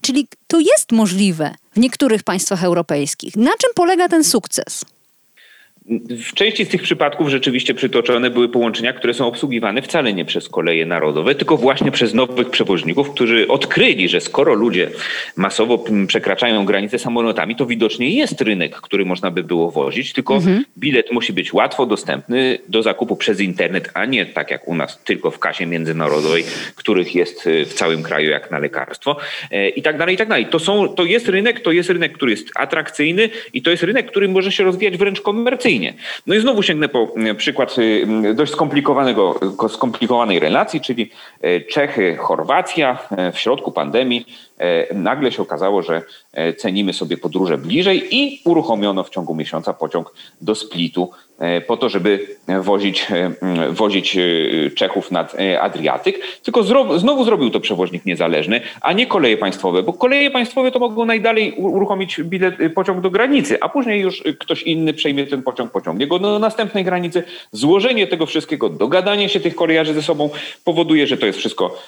Czyli 0.00 0.28
to 0.46 0.60
jest 0.60 0.92
możliwe 0.92 1.54
w 1.72 1.78
niektórych 1.78 2.22
państwach 2.22 2.64
europejskich. 2.64 3.36
Na 3.36 3.50
czym 3.50 3.70
polega 3.74 4.08
ten 4.08 4.24
sukces? 4.24 4.84
W 6.10 6.34
części 6.34 6.64
z 6.64 6.68
tych 6.68 6.82
przypadków 6.82 7.28
rzeczywiście 7.28 7.74
przytoczone 7.74 8.30
były 8.30 8.48
połączenia, 8.48 8.92
które 8.92 9.14
są 9.14 9.26
obsługiwane 9.26 9.82
wcale 9.82 10.12
nie 10.12 10.24
przez 10.24 10.48
koleje 10.48 10.86
narodowe, 10.86 11.34
tylko 11.34 11.56
właśnie 11.56 11.90
przez 11.90 12.14
nowych 12.14 12.50
przewoźników, 12.50 13.10
którzy 13.10 13.48
odkryli, 13.48 14.08
że 14.08 14.20
skoro 14.20 14.54
ludzie 14.54 14.90
masowo 15.36 15.84
przekraczają 16.06 16.64
granice 16.64 16.98
samolotami, 16.98 17.56
to 17.56 17.66
widocznie 17.66 18.10
jest 18.10 18.40
rynek, 18.40 18.76
który 18.76 19.04
można 19.04 19.30
by 19.30 19.44
było 19.44 19.70
wozić, 19.70 20.12
tylko 20.12 20.34
mhm. 20.34 20.64
bilet 20.78 21.12
musi 21.12 21.32
być 21.32 21.52
łatwo 21.52 21.86
dostępny 21.86 22.58
do 22.68 22.82
zakupu 22.82 23.16
przez 23.16 23.40
internet, 23.40 23.90
a 23.94 24.04
nie 24.04 24.26
tak 24.26 24.50
jak 24.50 24.68
u 24.68 24.74
nas, 24.74 25.02
tylko 25.04 25.30
w 25.30 25.38
kasie 25.38 25.66
międzynarodowej, 25.66 26.44
których 26.74 27.14
jest 27.14 27.46
y, 27.46 27.64
w 27.64 27.74
całym 27.74 28.02
kraju 28.02 28.30
jak 28.30 28.50
na 28.50 28.58
lekarstwo 28.58 29.16
e, 29.50 29.68
i 29.68 29.82
tak 29.82 29.98
dalej, 29.98 30.14
i 30.14 30.18
tak 30.18 30.28
dalej. 30.28 30.46
To, 30.46 30.58
są, 30.58 30.88
to 30.88 31.04
jest 31.04 31.28
rynek, 31.28 31.60
to 31.60 31.72
jest 31.72 31.90
rynek, 31.90 32.12
który 32.12 32.30
jest 32.30 32.50
atrakcyjny 32.54 33.30
i 33.52 33.62
to 33.62 33.70
jest 33.70 33.82
rynek, 33.82 34.06
który 34.10 34.28
może 34.28 34.52
się 34.52 34.64
rozwijać 34.64 34.96
wręcz 34.96 35.20
komercyjnie 35.20 35.71
no 36.26 36.34
i 36.34 36.40
znowu 36.40 36.62
sięgnę 36.62 36.88
po 36.88 37.08
mm, 37.16 37.36
przykład 37.36 37.78
y, 37.78 38.00
mm, 38.02 38.36
dość 38.36 38.52
skomplikowanego, 38.52 39.40
skomplikowanej 39.68 40.38
relacji, 40.38 40.80
czyli 40.80 41.10
e, 41.40 41.60
Czechy, 41.60 42.16
Chorwacja 42.16 42.98
e, 43.10 43.32
w 43.32 43.38
środku 43.38 43.72
pandemii 43.72 44.26
e, 44.58 44.94
nagle 44.94 45.32
się 45.32 45.42
okazało, 45.42 45.82
że 45.82 46.02
cenimy 46.58 46.92
sobie 46.92 47.16
podróże 47.16 47.58
bliżej 47.58 48.16
i 48.16 48.40
uruchomiono 48.44 49.04
w 49.04 49.10
ciągu 49.10 49.34
miesiąca 49.34 49.72
pociąg 49.72 50.14
do 50.40 50.54
Splitu 50.54 51.10
po 51.66 51.76
to, 51.76 51.88
żeby 51.88 52.26
wozić, 52.60 53.06
e, 53.10 53.32
wozić 53.70 54.16
e, 54.16 54.20
Czechów 54.70 55.10
nad 55.10 55.36
Adriatyk, 55.60 56.20
tylko 56.42 56.62
znowu 56.98 57.24
zrobił 57.24 57.50
to 57.50 57.60
przewoźnik 57.60 58.06
niezależny, 58.06 58.60
a 58.80 58.92
nie 58.92 59.06
koleje 59.06 59.36
państwowe, 59.36 59.82
bo 59.82 59.92
koleje 59.92 60.30
państwowe 60.30 60.70
to 60.70 60.78
mogą 60.78 61.04
najdalej 61.04 61.52
uruchomić 61.52 62.20
bilet, 62.22 62.54
pociąg 62.74 63.00
do 63.00 63.10
granicy, 63.10 63.58
a 63.60 63.68
później 63.68 64.00
już 64.00 64.22
ktoś 64.38 64.62
inny 64.62 64.92
przejmie 64.92 65.26
ten 65.26 65.42
pociąg, 65.42 65.72
pociągnie 65.72 66.06
go 66.06 66.18
do 66.18 66.38
następnej 66.38 66.84
granicy. 66.84 67.22
Złożenie 67.52 68.06
tego 68.06 68.26
wszystkiego, 68.26 68.68
dogadanie 68.68 69.28
się 69.28 69.40
tych 69.40 69.54
kolejarzy 69.54 69.94
ze 69.94 70.02
sobą 70.02 70.30
powoduje, 70.64 71.06
że 71.06 71.16
to 71.16 71.26
jest 71.26 71.38
wszystko 71.38 71.78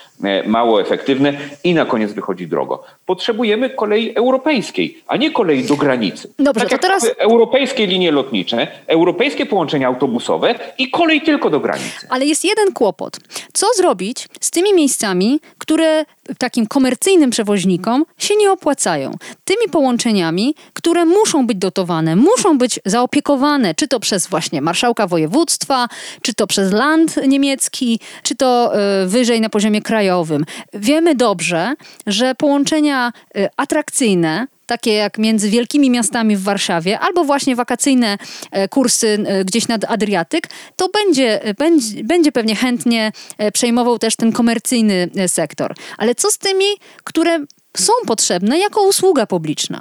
mało 0.47 0.81
efektywne 0.81 1.33
i 1.65 1.75
na 1.75 1.85
koniec 1.85 2.13
wychodzi 2.13 2.47
drogo. 2.47 2.85
Potrzebujemy 3.07 3.71
kolei 3.71 4.15
europejskiej, 4.15 4.99
a 5.07 5.17
nie 5.17 5.31
kolei 5.31 5.65
do 5.65 5.77
granicy. 5.77 6.35
Dobrze, 6.39 6.61
tak 6.61 6.71
to 6.71 6.79
teraz... 6.79 7.11
Europejskie 7.19 7.87
linie 7.87 8.13
lotnicze, 8.13 8.67
europejskie 8.87 9.44
połączenia 9.47 9.89
autobusowe 9.89 10.55
i 10.79 10.91
kolej 10.91 11.23
tylko 11.23 11.51
do 11.51 11.61
granicy. 11.61 12.07
Ale 12.09 12.27
jest 12.27 12.45
jeden 12.45 12.73
kłopot. 12.73 13.17
Co 13.53 13.67
zrobić 13.77 14.29
z 14.41 14.51
tymi 14.51 14.75
miejscami, 14.75 15.41
które 15.59 16.05
takim 16.39 16.67
komercyjnym 16.67 17.31
przewoźnikom 17.31 18.05
się 18.19 18.37
nie 18.37 18.53
opłacają? 18.53 19.11
Tymi 19.45 19.69
połączeniami, 19.71 20.55
które 20.73 21.05
muszą 21.05 21.47
być 21.47 21.59
dotowane, 21.59 22.17
muszą 22.17 22.59
być 22.59 22.81
zaopiekowane, 22.85 23.75
czy 23.75 23.89
to 23.89 24.01
przez 24.01 24.27
właśnie 24.27 24.63
marszałka 24.63 25.07
województwa, 25.07 25.89
czy 26.23 26.35
to 26.35 26.47
przez 26.47 26.73
land 26.73 27.27
niemiecki, 27.29 28.01
czy 28.23 28.35
to 28.37 28.73
y, 29.03 29.07
wyżej 29.07 29.41
na 29.41 29.49
poziomie 29.49 29.83
krajowym. 29.83 30.45
Wiemy 30.75 31.15
dobrze, 31.15 31.75
że 32.07 32.35
połączenia 32.35 33.13
y, 33.37 33.49
atrakcyjne, 33.57 34.47
takie 34.67 34.93
jak 34.93 35.19
między 35.19 35.51
wielkimi 35.51 35.91
miastami 35.91 36.37
w 36.37 36.43
Warszawie, 36.43 36.99
albo 36.99 37.25
właśnie 37.25 37.57
wakacyjne 37.57 38.19
e, 38.51 38.69
kursy 38.69 39.25
e, 39.27 39.45
gdzieś 39.45 39.69
nad 39.69 39.85
Adriatyk, 39.85 40.49
to 40.77 40.89
będzie, 40.89 41.45
e, 41.45 41.55
będzie, 41.55 42.05
będzie 42.05 42.33
pewnie 42.33 42.57
chętnie 42.57 43.13
przejmował 43.53 43.99
też 43.99 44.17
ten 44.17 44.33
komercyjny 44.33 45.11
sektor. 45.27 45.75
Ale 45.99 46.15
co 46.15 46.31
z 46.31 46.39
tymi, 46.39 46.65
które 47.05 47.45
są 47.77 47.93
potrzebne 48.07 48.59
jako 48.59 48.83
usługa 48.83 49.27
publiczna? 49.27 49.81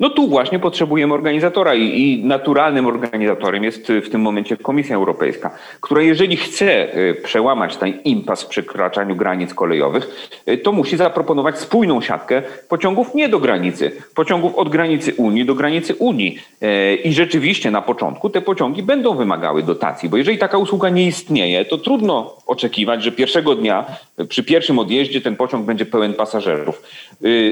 No 0.00 0.10
tu 0.10 0.28
właśnie 0.28 0.58
potrzebujemy 0.58 1.14
organizatora 1.14 1.74
i, 1.74 2.00
i, 2.00 2.24
naturalnym 2.24 2.86
organizatorem 2.86 3.64
jest 3.64 3.92
w 4.04 4.10
tym 4.10 4.20
momencie 4.20 4.56
Komisja 4.56 4.96
Europejska, 4.96 5.50
która 5.80 6.02
jeżeli 6.02 6.36
chce 6.36 6.98
y, 6.98 7.14
przełamać 7.14 7.76
ten 7.76 7.98
impas 8.04 8.42
w 8.42 8.46
przekraczaniu 8.46 9.16
granic 9.16 9.54
kolejowych, 9.54 10.30
y, 10.48 10.58
to 10.58 10.72
musi 10.72 10.96
zaproponować 10.96 11.58
spójną 11.58 12.00
siatkę 12.00 12.42
pociągów 12.68 13.14
nie 13.14 13.28
do 13.28 13.38
granicy, 13.38 13.92
pociągów 14.14 14.54
od 14.54 14.68
granicy 14.68 15.14
Unii 15.16 15.44
do 15.44 15.54
granicy 15.54 15.94
Unii. 15.94 16.38
Y, 16.62 16.96
I 16.96 17.12
rzeczywiście 17.12 17.70
na 17.70 17.82
początku 17.82 18.30
te 18.30 18.40
pociągi 18.40 18.82
będą 18.82 19.14
wymagały 19.14 19.62
dotacji, 19.62 20.08
bo 20.08 20.16
jeżeli 20.16 20.38
taka 20.38 20.58
usługa 20.58 20.88
nie 20.88 21.06
istnieje, 21.06 21.64
to 21.64 21.78
trudno 21.78 22.36
oczekiwać, 22.46 23.02
że 23.02 23.12
pierwszego 23.12 23.54
dnia 23.54 23.84
przy 24.28 24.42
pierwszym 24.42 24.78
odjeździe 24.78 25.20
ten 25.20 25.36
pociąg 25.36 25.66
będzie 25.66 25.86
pełen 25.86 26.14
pasażerów. 26.14 26.82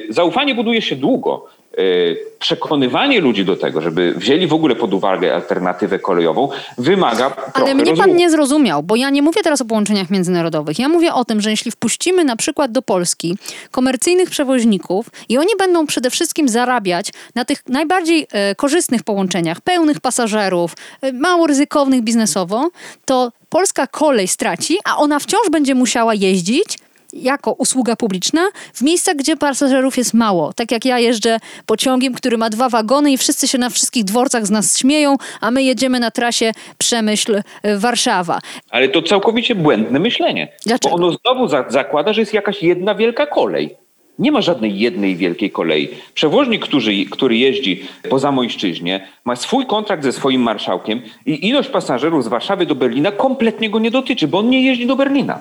Zaufanie 0.09 0.55
buduje 0.55 0.83
się 0.83 0.96
długo. 0.96 1.46
Y, 1.78 2.18
przekonywanie 2.38 3.20
ludzi 3.20 3.44
do 3.44 3.56
tego, 3.56 3.80
żeby 3.80 4.14
wzięli 4.16 4.46
w 4.46 4.52
ogóle 4.52 4.76
pod 4.76 4.94
uwagę 4.94 5.35
alternatywę 5.35 5.98
kolejową, 5.98 6.48
wymaga. 6.78 7.37
Ale 7.54 7.74
mnie 7.74 7.96
pan 7.96 8.16
nie 8.16 8.30
zrozumiał, 8.30 8.82
bo 8.82 8.96
ja 8.96 9.11
nie 9.11 9.22
mówię 9.22 9.40
teraz 9.42 9.61
o 9.61 9.64
połączeniach 9.64 10.11
międzynarodowych. 10.11 10.78
Ja 10.78 10.88
mówię 10.88 11.14
o 11.14 11.24
tym, 11.24 11.40
że 11.40 11.50
jeśli 11.50 11.70
wpuścimy 11.70 12.24
na 12.24 12.37
przykład 12.37 12.72
do 12.72 12.82
Polski 12.82 13.38
komercyjnych 13.70 14.30
przewoźników 14.30 15.06
i 15.28 15.38
oni 15.38 15.50
będą 15.58 15.87
przede 15.87 16.11
wszystkim 16.11 16.48
zarabiać 16.48 17.11
na 17.35 17.44
tych 17.44 17.68
najbardziej 17.68 18.26
e, 18.32 18.54
korzystnych 18.54 19.02
połączeniach, 19.02 19.61
pełnych 19.61 20.00
pasażerów, 20.00 20.76
e, 21.02 21.12
mało 21.12 21.46
ryzykownych 21.46 22.02
biznesowo, 22.02 22.70
to 23.04 23.32
polska 23.48 23.87
kolej 23.87 24.28
straci, 24.28 24.78
a 24.85 24.96
ona 24.96 25.18
wciąż 25.18 25.50
będzie 25.50 25.74
musiała 25.74 26.14
jeździć 26.14 26.78
jako 27.12 27.53
usługa 27.53 27.96
publiczna 27.96 28.40
w 28.75 28.83
miejscach, 28.83 29.16
gdzie 29.16 29.37
pasażerów 29.37 29.98
jest 29.98 30.14
mało. 30.14 30.53
Tak 30.53 30.72
jak 30.72 30.85
ja 30.85 30.98
jeżdżę 30.98 31.38
pociągiem, 31.66 32.14
który 32.14 32.38
ma 32.38 32.51
dwa 32.51 32.68
wagony 32.68 33.12
i 33.12 33.18
wszyscy 33.18 33.48
się 33.48 33.59
na 33.59 33.70
wszystkich 33.70 34.05
dworcach 34.05 34.46
z 34.46 34.51
nas 34.51 34.79
śmieją, 34.79 35.16
a 35.40 35.51
my 35.51 35.62
jedziemy 35.62 36.01
na 36.01 36.11
trasie 36.11 36.53
Przemyśl-Warszawa. 36.79 38.38
Ale 38.70 38.88
to 38.88 39.03
całkowicie 39.03 39.55
błędne 39.55 39.98
myślenie. 39.98 40.48
Dlaczego? 40.66 40.96
Bo 40.96 41.05
ono 41.05 41.16
znowu 41.22 41.48
za 41.48 41.64
zakłada, 41.68 42.12
że 42.12 42.20
jest 42.20 42.35
jakaś 42.35 42.62
jedna 42.62 42.94
wielka 42.94 43.27
kolej. 43.27 43.77
Nie 44.18 44.33
ma 44.33 44.40
żadnej 44.40 44.79
jednej 44.79 45.16
wielkiej 45.16 45.51
kolei. 45.51 45.88
Przewoźnik, 46.14 46.62
który, 46.64 47.05
który 47.11 47.37
jeździ 47.37 47.83
po 48.11 48.18
Zamojszczyźnie, 48.18 49.09
ma 49.25 49.37
swój 49.37 49.66
kontrakt 49.66 50.03
ze 50.03 50.12
swoim 50.12 50.42
marszałkiem 50.42 51.03
i 51.27 51.48
ilość 51.48 51.68
pasażerów 51.68 52.25
z 52.25 52.29
Warszawy 52.29 52.66
do 52.66 52.75
Berlina 52.75 53.12
kompletnie 53.12 53.70
go 53.70 53.79
nie 53.79 53.90
dotyczy, 53.90 54.29
bo 54.29 54.38
on 54.38 54.51
nie 54.51 54.64
jeździ 54.64 54.87
do 54.87 54.96
Berlina. 54.96 55.40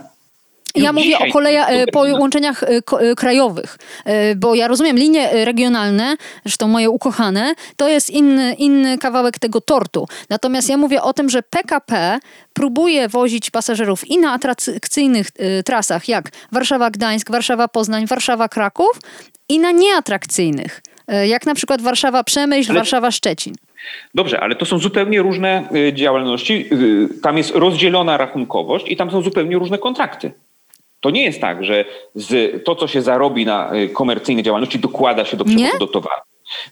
Ja 0.75 0.93
mówię 0.93 1.19
o 1.19 1.31
kolejach, 1.33 1.69
e, 1.69 1.87
połączeniach 1.87 2.63
e, 2.63 2.67
e, 2.67 3.15
krajowych, 3.15 3.77
bo 4.35 4.55
ja 4.55 4.67
rozumiem, 4.67 4.97
linie 4.97 5.45
regionalne, 5.45 6.15
zresztą 6.45 6.67
moje 6.67 6.89
ukochane, 6.89 7.53
to 7.75 7.87
jest 7.87 8.09
inny, 8.09 8.53
inny 8.53 8.97
kawałek 8.97 9.39
tego 9.39 9.61
tortu. 9.61 10.07
Natomiast 10.29 10.69
ja 10.69 10.77
mówię 10.77 11.01
o 11.01 11.13
tym, 11.13 11.29
że 11.29 11.43
PKP 11.43 12.19
próbuje 12.53 13.09
wozić 13.09 13.51
pasażerów 13.51 14.07
i 14.09 14.17
na 14.17 14.33
atrakcyjnych 14.33 15.27
trasach, 15.65 16.07
jak 16.07 16.29
Warszawa-Gdańsk, 16.53 17.31
Warszawa-Poznań, 17.31 18.05
Warszawa-Kraków 18.05 18.99
i 19.49 19.59
na 19.59 19.71
nieatrakcyjnych, 19.71 20.81
jak 21.27 21.45
na 21.45 21.55
przykład 21.55 21.81
Warszawa-Przemyśl, 21.81 22.73
Warszawa-Szczecin. 22.73 23.53
Dobrze, 24.15 24.39
ale 24.39 24.55
to 24.55 24.65
są 24.65 24.79
zupełnie 24.79 25.21
różne 25.21 25.67
działalności. 25.93 26.69
Tam 27.23 27.37
jest 27.37 27.51
rozdzielona 27.55 28.17
rachunkowość 28.17 28.85
i 28.91 28.95
tam 28.95 29.11
są 29.11 29.21
zupełnie 29.21 29.57
różne 29.57 29.77
kontrakty. 29.77 30.31
To 31.01 31.09
nie 31.09 31.23
jest 31.23 31.41
tak, 31.41 31.65
że 31.65 31.85
z, 32.15 32.63
to, 32.63 32.75
co 32.75 32.87
się 32.87 33.01
zarobi 33.01 33.45
na 33.45 33.75
y, 33.75 33.89
komercyjnej 33.89 34.43
działalności, 34.43 34.79
dokłada 34.79 35.25
się 35.25 35.37
do 35.37 35.45
przewozu 35.45 35.77
do 35.79 35.87
towaru. 35.87 36.21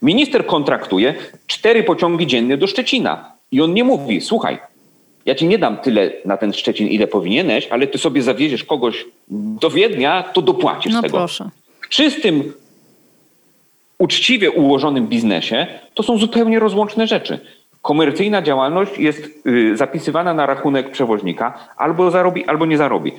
Minister 0.02 0.46
kontraktuje 0.46 1.14
cztery 1.46 1.82
pociągi 1.82 2.26
dziennie 2.26 2.56
do 2.56 2.66
Szczecina 2.66 3.32
i 3.52 3.60
on 3.60 3.74
nie 3.74 3.84
mówi, 3.84 4.20
słuchaj, 4.20 4.58
ja 5.26 5.34
ci 5.34 5.46
nie 5.46 5.58
dam 5.58 5.76
tyle 5.76 6.12
na 6.24 6.36
ten 6.36 6.52
Szczecin, 6.52 6.88
ile 6.88 7.06
powinieneś, 7.06 7.68
ale 7.68 7.86
ty 7.86 7.98
sobie 7.98 8.22
zawieziesz 8.22 8.64
kogoś 8.64 9.06
do 9.28 9.70
Wiednia, 9.70 10.22
to 10.22 10.42
dopłacisz 10.42 10.92
no 10.92 11.02
tego. 11.02 11.18
Proszę. 11.18 11.50
W 11.80 11.88
czystym, 11.88 12.52
uczciwie 13.98 14.50
ułożonym 14.50 15.06
biznesie 15.06 15.66
to 15.94 16.02
są 16.02 16.18
zupełnie 16.18 16.58
rozłączne 16.58 17.06
rzeczy. 17.06 17.38
Komercyjna 17.82 18.42
działalność 18.42 18.98
jest 18.98 19.46
y, 19.46 19.76
zapisywana 19.76 20.34
na 20.34 20.46
rachunek 20.46 20.90
przewoźnika, 20.90 21.58
albo 21.76 22.10
zarobi, 22.10 22.44
albo 22.44 22.66
nie 22.66 22.78
zarobi. 22.78 23.12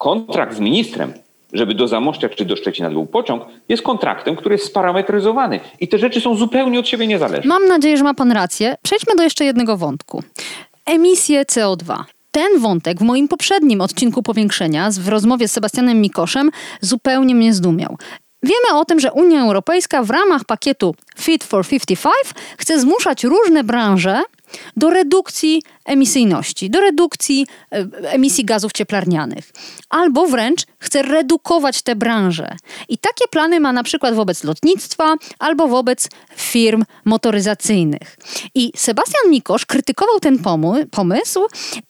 Kontrakt 0.00 0.56
z 0.56 0.60
ministrem 0.60 1.12
żeby 1.52 1.74
do 1.74 1.88
Zamościa 1.88 2.28
czy 2.28 2.44
do 2.44 2.56
Szczecina 2.56 2.90
był 2.90 3.06
pociąg, 3.06 3.42
jest 3.68 3.82
kontraktem, 3.82 4.36
który 4.36 4.54
jest 4.54 4.66
sparametryzowany. 4.66 5.60
I 5.80 5.88
te 5.88 5.98
rzeczy 5.98 6.20
są 6.20 6.36
zupełnie 6.36 6.80
od 6.80 6.88
siebie 6.88 7.06
niezależne. 7.06 7.48
Mam 7.48 7.66
nadzieję, 7.68 7.96
że 7.96 8.04
ma 8.04 8.14
pan 8.14 8.32
rację. 8.32 8.76
Przejdźmy 8.82 9.16
do 9.16 9.22
jeszcze 9.22 9.44
jednego 9.44 9.76
wątku. 9.76 10.22
Emisje 10.86 11.44
CO2. 11.44 11.96
Ten 12.30 12.58
wątek 12.58 12.98
w 12.98 13.02
moim 13.02 13.28
poprzednim 13.28 13.80
odcinku 13.80 14.22
powiększenia 14.22 14.88
w 14.90 15.08
rozmowie 15.08 15.48
z 15.48 15.52
Sebastianem 15.52 16.00
Mikoszem 16.00 16.50
zupełnie 16.80 17.34
mnie 17.34 17.54
zdumiał. 17.54 17.96
Wiemy 18.42 18.80
o 18.80 18.84
tym, 18.84 19.00
że 19.00 19.12
Unia 19.12 19.42
Europejska 19.42 20.02
w 20.02 20.10
ramach 20.10 20.44
pakietu 20.44 20.94
Fit 21.18 21.44
for 21.44 21.66
55 21.66 22.14
chce 22.58 22.80
zmuszać 22.80 23.24
różne 23.24 23.64
branże 23.64 24.22
do 24.76 24.90
redukcji 24.90 25.62
emisyjności, 25.84 26.70
do 26.70 26.80
redukcji 26.80 27.46
e, 27.72 27.86
emisji 28.02 28.44
gazów 28.44 28.72
cieplarnianych. 28.72 29.50
Albo 29.90 30.26
wręcz 30.26 30.66
chce 30.78 31.02
redukować 31.02 31.82
te 31.82 31.96
branże. 31.96 32.56
I 32.88 32.98
takie 32.98 33.28
plany 33.30 33.60
ma 33.60 33.72
na 33.72 33.82
przykład 33.82 34.14
wobec 34.14 34.44
lotnictwa 34.44 35.14
albo 35.38 35.68
wobec 35.68 36.08
firm 36.36 36.84
motoryzacyjnych. 37.04 38.16
I 38.54 38.72
Sebastian 38.76 39.30
Mikosz 39.30 39.66
krytykował 39.66 40.20
ten 40.20 40.38
pomysł 40.90 41.46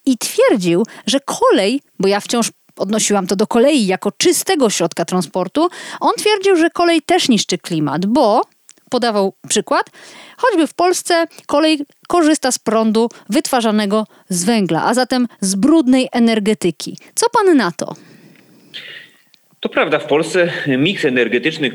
i 0.06 0.18
twierdził, 0.18 0.86
że 1.06 1.20
kolej, 1.20 1.82
bo 1.98 2.08
ja 2.08 2.20
wciąż 2.20 2.50
odnosiłam 2.76 3.26
to 3.26 3.36
do 3.36 3.46
kolei 3.46 3.86
jako 3.86 4.12
czystego 4.12 4.70
środka 4.70 5.04
transportu, 5.04 5.68
on 6.00 6.12
twierdził, 6.18 6.56
że 6.56 6.70
kolej 6.70 7.02
też 7.02 7.28
niszczy 7.28 7.58
klimat, 7.58 8.06
bo 8.06 8.42
podawał 8.90 9.32
przykład, 9.48 9.90
choćby 10.36 10.66
w 10.66 10.74
Polsce 10.74 11.26
kolej 11.46 11.86
korzysta 12.08 12.52
z 12.52 12.58
prądu 12.58 13.08
wytwarzanego 13.28 14.06
z 14.28 14.44
węgla, 14.44 14.84
a 14.84 14.94
zatem 14.94 15.28
z 15.40 15.54
brudnej 15.54 16.08
energetyki. 16.12 16.98
Co 17.14 17.26
pan 17.30 17.56
na 17.56 17.72
to? 17.72 17.94
To 19.60 19.68
prawda, 19.68 19.98
w 19.98 20.06
Polsce 20.06 20.52
miks 20.66 21.04
energetyczny 21.04 21.66
y, 21.66 21.72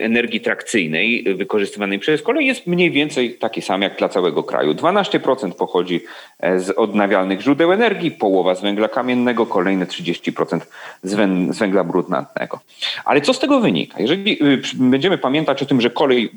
energii 0.00 0.40
trakcyjnej 0.40 1.24
wykorzystywanej 1.34 1.98
przez 1.98 2.22
kolej 2.22 2.46
jest 2.46 2.66
mniej 2.66 2.90
więcej 2.90 3.34
taki 3.34 3.62
sam 3.62 3.82
jak 3.82 3.98
dla 3.98 4.08
całego 4.08 4.42
kraju. 4.42 4.74
12% 4.74 5.52
pochodzi 5.52 6.00
e, 6.40 6.60
z 6.60 6.70
odnawialnych 6.70 7.40
źródeł 7.40 7.72
energii, 7.72 8.10
połowa 8.10 8.54
z 8.54 8.62
węgla 8.62 8.88
kamiennego, 8.88 9.46
kolejne 9.46 9.86
30% 9.86 10.60
z 11.02 11.58
węgla 11.58 11.84
brunatnego. 11.84 12.60
Ale 13.04 13.20
co 13.20 13.34
z 13.34 13.38
tego 13.38 13.60
wynika? 13.60 14.00
Jeżeli 14.00 14.42
y, 14.42 14.62
będziemy 14.74 15.18
pamiętać 15.18 15.62
o 15.62 15.66
tym, 15.66 15.80
że 15.80 15.90
kolej 15.90 16.30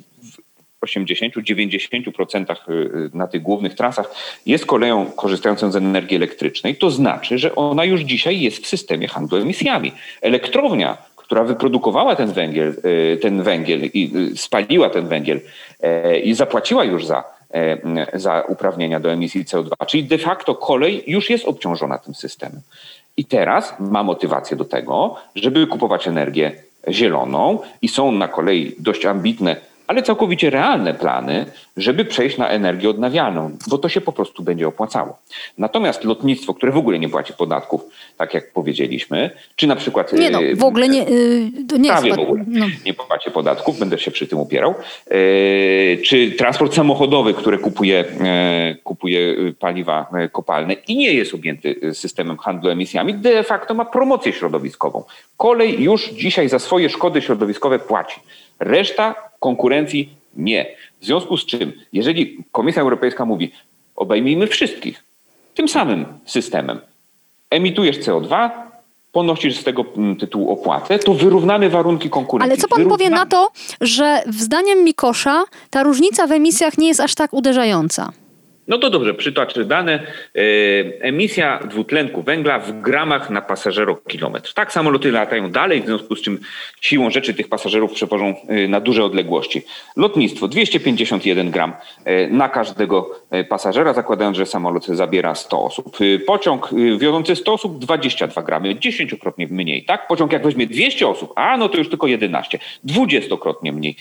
80-90% 0.86 2.56
y, 2.70 3.10
na 3.14 3.28
tych 3.28 3.42
głównych 3.42 3.76
trasach 3.76 4.12
jest 4.46 4.66
koleją 4.66 5.06
korzystającą 5.06 5.72
z 5.72 5.76
energii 5.76 6.18
elektrycznej, 6.18 6.76
to 6.76 6.92
znaczy, 6.92 7.38
że 7.38 7.56
ona 7.56 7.86
już 7.86 8.02
dzisiaj 8.02 8.42
jest 8.42 8.64
w 8.64 8.68
systemie 8.68 9.08
handlu 9.08 9.38
emisjami. 9.38 9.92
Elektrownia, 10.22 10.98
która 11.16 11.44
wyprodukowała 11.44 12.16
ten 12.16 12.32
węgiel, 12.32 12.76
y, 12.86 13.18
ten 13.22 13.44
węgiel 13.44 13.82
i 13.94 14.12
y, 14.34 14.38
spaliła 14.38 14.90
ten 14.90 15.08
węgiel 15.08 15.40
i 16.24 16.34
zapłaciła 16.34 16.84
już 16.84 17.06
za, 17.06 17.24
za 18.14 18.42
uprawnienia 18.42 19.00
do 19.00 19.12
emisji 19.12 19.46
CO2, 19.46 19.70
czyli 19.88 20.04
de 20.04 20.18
facto 20.18 20.56
kolej 20.56 21.04
już 21.08 21.30
jest 21.30 21.46
obciążona 21.46 21.98
tym 21.98 22.16
systemem. 22.16 22.62
I 23.18 23.26
teraz 23.26 23.74
ma 23.80 24.04
motywację 24.04 24.58
do 24.58 24.66
tego, 24.66 25.16
żeby 25.36 25.68
kupować 25.68 26.08
energię 26.08 26.52
zieloną 26.90 27.60
i 27.82 27.88
są 27.88 28.12
na 28.12 28.28
kolei 28.28 28.76
dość 28.80 29.06
ambitne 29.06 29.56
ale 29.92 30.04
całkowicie 30.04 30.50
realne 30.50 30.94
plany, 30.94 31.46
żeby 31.78 32.06
przejść 32.06 32.38
na 32.38 32.50
energię 32.50 32.90
odnawialną, 32.90 33.58
bo 33.68 33.78
to 33.78 33.90
się 33.90 34.02
po 34.02 34.12
prostu 34.12 34.44
będzie 34.44 34.68
opłacało. 34.68 35.18
Natomiast 35.58 36.04
lotnictwo, 36.04 36.54
które 36.54 36.72
w 36.72 36.78
ogóle 36.78 37.00
nie 37.00 37.10
płaci 37.10 37.34
podatków, 37.34 37.82
tak 38.18 38.34
jak 38.34 38.54
powiedzieliśmy, 38.54 39.30
czy 39.56 39.68
na 39.68 39.76
przykład... 39.76 40.14
Nie 40.14 40.30
no, 40.30 40.40
w 40.56 40.64
ogóle 40.64 40.90
nie... 40.90 41.04
Yy, 41.04 41.80
nie 41.80 41.90
prawie 41.90 42.14
w 42.14 42.20
ogóle 42.20 42.44
no. 42.48 42.66
nie 42.86 42.94
płaci 42.94 43.32
podatków, 43.32 43.80
będę 43.80 43.98
się 43.98 44.12
przy 44.12 44.28
tym 44.28 44.40
upierał. 44.40 44.76
Yy, 45.12 45.98
czy 46.06 46.32
transport 46.32 46.74
samochodowy, 46.74 47.34
który 47.34 47.58
kupuje, 47.58 48.06
kupuje 48.84 49.36
paliwa 49.60 50.08
kopalne 50.32 50.74
i 50.74 50.98
nie 50.98 51.14
jest 51.14 51.34
objęty 51.34 51.76
systemem 51.94 52.38
handlu 52.38 52.70
emisjami, 52.70 53.14
de 53.14 53.44
facto 53.44 53.74
ma 53.74 53.86
promocję 53.86 54.34
środowiskową. 54.34 55.04
Kolej 55.38 55.84
już 55.84 56.10
dzisiaj 56.10 56.50
za 56.50 56.60
swoje 56.60 56.90
szkody 56.90 57.22
środowiskowe 57.22 57.80
płaci. 57.80 58.20
Reszta 58.60 59.31
konkurencji 59.42 60.10
nie. 60.36 60.66
W 61.00 61.06
związku 61.06 61.38
z 61.38 61.46
czym, 61.46 61.74
jeżeli 61.94 62.38
Komisja 62.52 62.82
Europejska 62.82 63.26
mówi, 63.26 63.52
obejmijmy 63.96 64.48
wszystkich 64.48 65.04
tym 65.56 65.68
samym 65.68 66.06
systemem, 66.26 66.80
emitujesz 67.50 68.00
CO2, 68.00 68.50
ponosisz 69.12 69.58
z 69.58 69.64
tego 69.64 69.86
mm, 69.98 70.16
tytułu 70.16 70.52
opłatę, 70.52 71.00
to 71.00 71.14
wyrównamy 71.14 71.70
warunki 71.70 72.10
konkurencji. 72.10 72.52
Ale 72.52 72.62
co 72.62 72.68
pan 72.68 72.78
wyrównamy. 72.78 72.98
powie 72.98 73.10
na 73.10 73.26
to, 73.26 73.52
że 73.82 74.24
zdaniem 74.30 74.84
Mikosza 74.84 75.44
ta 75.70 75.84
różnica 75.84 76.28
w 76.28 76.32
emisjach 76.32 76.78
nie 76.78 76.88
jest 76.88 77.00
aż 77.00 77.16
tak 77.16 77.34
uderzająca? 77.34 78.12
No 78.72 78.78
to 78.78 78.90
dobrze, 78.90 79.14
przytoczę 79.14 79.66
dane. 79.66 79.94
E, 79.94 80.42
emisja 81.02 81.60
dwutlenku 81.60 82.22
węgla 82.22 82.60
w 82.60 82.82
gramach 82.82 83.30
na 83.30 83.42
pasażerokilometr. 83.42 84.54
Tak, 84.54 84.74
samoloty 84.74 85.12
latają 85.12 85.52
dalej, 85.52 85.82
w 85.82 85.86
związku 85.86 86.16
z 86.16 86.22
czym 86.22 86.40
siłą 86.82 87.10
rzeczy 87.10 87.34
tych 87.34 87.50
pasażerów 87.50 87.94
przewożą 87.94 88.36
e, 88.48 88.68
na 88.68 88.80
duże 88.80 89.04
odległości. 89.04 89.62
Lotnictwo 89.96 90.48
251 90.48 91.52
gram 91.52 91.74
e, 92.06 92.28
na 92.28 92.50
każdego 92.50 93.22
pasażera, 93.50 93.94
zakładając, 93.94 94.38
że 94.38 94.46
samolot 94.46 94.86
zabiera 94.86 95.36
100 95.36 95.64
osób. 95.64 95.98
Pociąg 96.26 96.70
wiodący 97.00 97.36
100 97.36 97.54
osób 97.54 97.80
22 97.80 98.42
gramy, 98.42 98.76
dziesięciokrotnie 98.76 99.48
mniej. 99.48 99.84
Tak, 99.84 100.08
pociąg 100.08 100.32
jak 100.32 100.44
weźmie 100.44 100.68
200 100.68 101.08
osób, 101.08 101.34
a 101.36 101.58
no 101.58 101.70
to 101.70 101.78
już 101.78 101.90
tylko 101.90 102.08
11, 102.08 102.60
dwudziestokrotnie 102.84 103.72
mniej. 103.72 103.96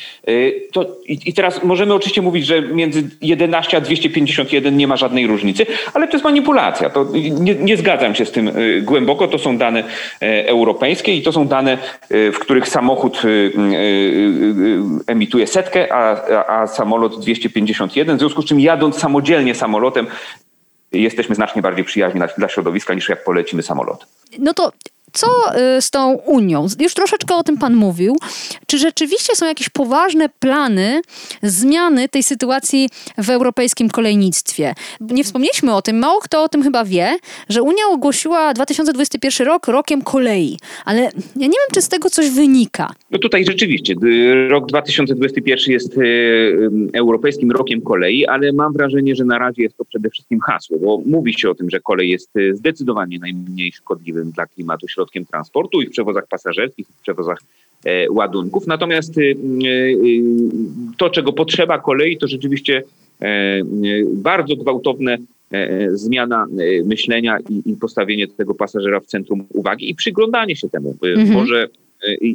To, 0.73 0.87
i, 1.07 1.19
I 1.27 1.35
teraz 1.35 1.65
możemy 1.65 1.95
oczywiście 1.95 2.23
mówić, 2.23 2.47
że 2.47 2.63
między 2.63 3.11
11 3.21 3.77
a 3.77 3.81
251 3.81 4.60
jeden 4.61 4.77
nie 4.77 4.87
ma 4.87 4.97
żadnej 4.97 5.27
różnicy, 5.27 5.67
ale 5.95 6.07
to 6.09 6.13
jest 6.13 6.25
manipulacja. 6.25 6.91
To 6.91 7.07
nie, 7.41 7.55
nie 7.55 7.77
zgadzam 7.77 8.15
się 8.15 8.27
z 8.27 8.33
tym 8.33 8.49
y, 8.49 8.83
głęboko. 8.83 9.29
To 9.29 9.39
są 9.39 9.59
dane 9.59 9.85
e, 10.23 10.49
europejskie 10.49 11.15
i 11.15 11.23
to 11.23 11.33
są 11.33 11.49
dane, 11.49 11.79
y, 12.11 12.33
w 12.33 12.39
których 12.39 12.69
samochód 12.69 13.25
y, 13.25 13.53
emituje 15.07 15.47
setkę, 15.47 15.93
a, 15.93 16.61
a, 16.61 16.67
samolot 16.67 17.21
251. 17.21 18.17
W 18.17 18.21
związku 18.21 18.43
z 18.43 18.45
czym 18.45 18.61
jadąc 18.61 18.99
samodzielnie 18.99 19.55
samolotem 19.55 20.07
jesteśmy 20.93 21.35
znacznie 21.35 21.63
bardziej 21.63 21.85
przyjaźni 21.85 22.21
dla, 22.21 22.29
dla 22.39 22.49
środowiska 22.49 22.95
niż 22.95 23.09
jak 23.09 23.25
polecimy 23.25 23.63
samolot. 23.63 24.07
No 24.39 24.55
to 24.55 24.73
co 25.13 25.27
y, 25.77 25.83
z 25.83 25.91
tą 25.91 26.13
Unią? 26.15 26.67
Już 26.81 26.95
troszeczkę 26.95 27.35
o 27.35 27.43
tym 27.43 27.59
Pan 27.59 27.75
mówił. 27.75 28.17
Czy 28.67 28.79
rzeczywiście 28.79 29.37
są 29.37 29.47
jakieś 29.47 29.69
poważne 29.69 30.29
plany 30.29 31.01
zmiany 31.43 32.09
tej 32.09 32.23
sytuacji 32.23 32.89
w 33.19 33.31
europejskim 33.31 33.91
kolejnictwie? 33.91 34.75
Nie 35.01 35.25
wspomnieliśmy 35.25 35.75
o 35.75 35.83
tym, 35.83 35.99
mało 35.99 36.21
kto 36.21 36.43
o 36.43 36.49
tym 36.49 36.63
chyba 36.63 36.85
wie, 36.85 37.19
że 37.49 37.63
Unia 37.63 37.85
ogłosiła 37.91 38.55
2021 38.55 39.47
rok 39.47 39.69
rokiem 39.69 40.03
kolei, 40.03 40.59
ale 40.85 41.01
ja 41.03 41.11
nie 41.37 41.49
wiem, 41.49 41.71
czy 41.75 41.83
z 41.83 41.89
tego 41.89 42.11
coś 42.11 42.31
wynika. 42.31 42.95
No 43.11 43.19
tutaj 43.19 43.45
rzeczywiście, 43.45 43.95
rok 44.49 44.67
2021 44.67 45.73
jest 45.73 45.99
y, 45.99 46.01
y, 46.01 46.71
europejskim 46.93 47.51
rokiem 47.51 47.81
kolei, 47.81 48.27
ale 48.27 48.53
mam 48.53 48.73
wrażenie, 48.73 49.17
że 49.17 49.25
na 49.25 49.39
razie 49.39 49.63
jest 49.63 49.77
to 49.77 49.85
przede 49.85 50.11
wszystkim 50.11 50.41
hasło, 50.41 50.79
bo 50.79 51.03
mówi 51.07 51.35
się 51.35 51.51
o 51.51 51.55
tym, 51.55 51.71
że 51.71 51.81
kolej 51.81 52.09
jest 52.09 52.31
zdecydowanie 52.53 53.19
najmniej 53.19 53.73
szkodliwym 53.73 54.31
dla 54.31 54.47
klimatu 54.47 54.89
środkiem 55.01 55.27
transportu 55.27 55.83
i 55.83 55.87
w 55.87 55.91
przewozach 55.91 56.27
pasażerskich, 56.27 56.87
i 56.91 56.93
w 56.93 57.03
przewozach 57.03 57.39
e, 57.85 58.11
ładunków. 58.11 58.67
Natomiast 58.67 59.19
y, 59.19 59.21
y, 59.21 59.37
to, 60.99 61.11
czego 61.11 61.33
potrzeba 61.33 61.79
kolei, 61.79 62.19
to 62.19 62.29
rzeczywiście 62.29 62.83
e, 63.23 63.61
bardzo 64.13 64.57
gwałtowne 64.57 65.19
e, 65.51 65.89
zmiana 65.97 66.47
myślenia 66.85 67.39
i, 67.67 67.77
postawienie 67.77 68.29
tego 68.29 68.55
pasażera 68.55 69.01
w 69.01 69.07
centrum 69.07 69.45
uwagi 69.55 69.91
i 69.91 69.95
przyglądanie 69.95 70.57
się 70.57 70.69
temu. 70.69 70.97
Mhm. 71.03 71.33
Może 71.33 71.69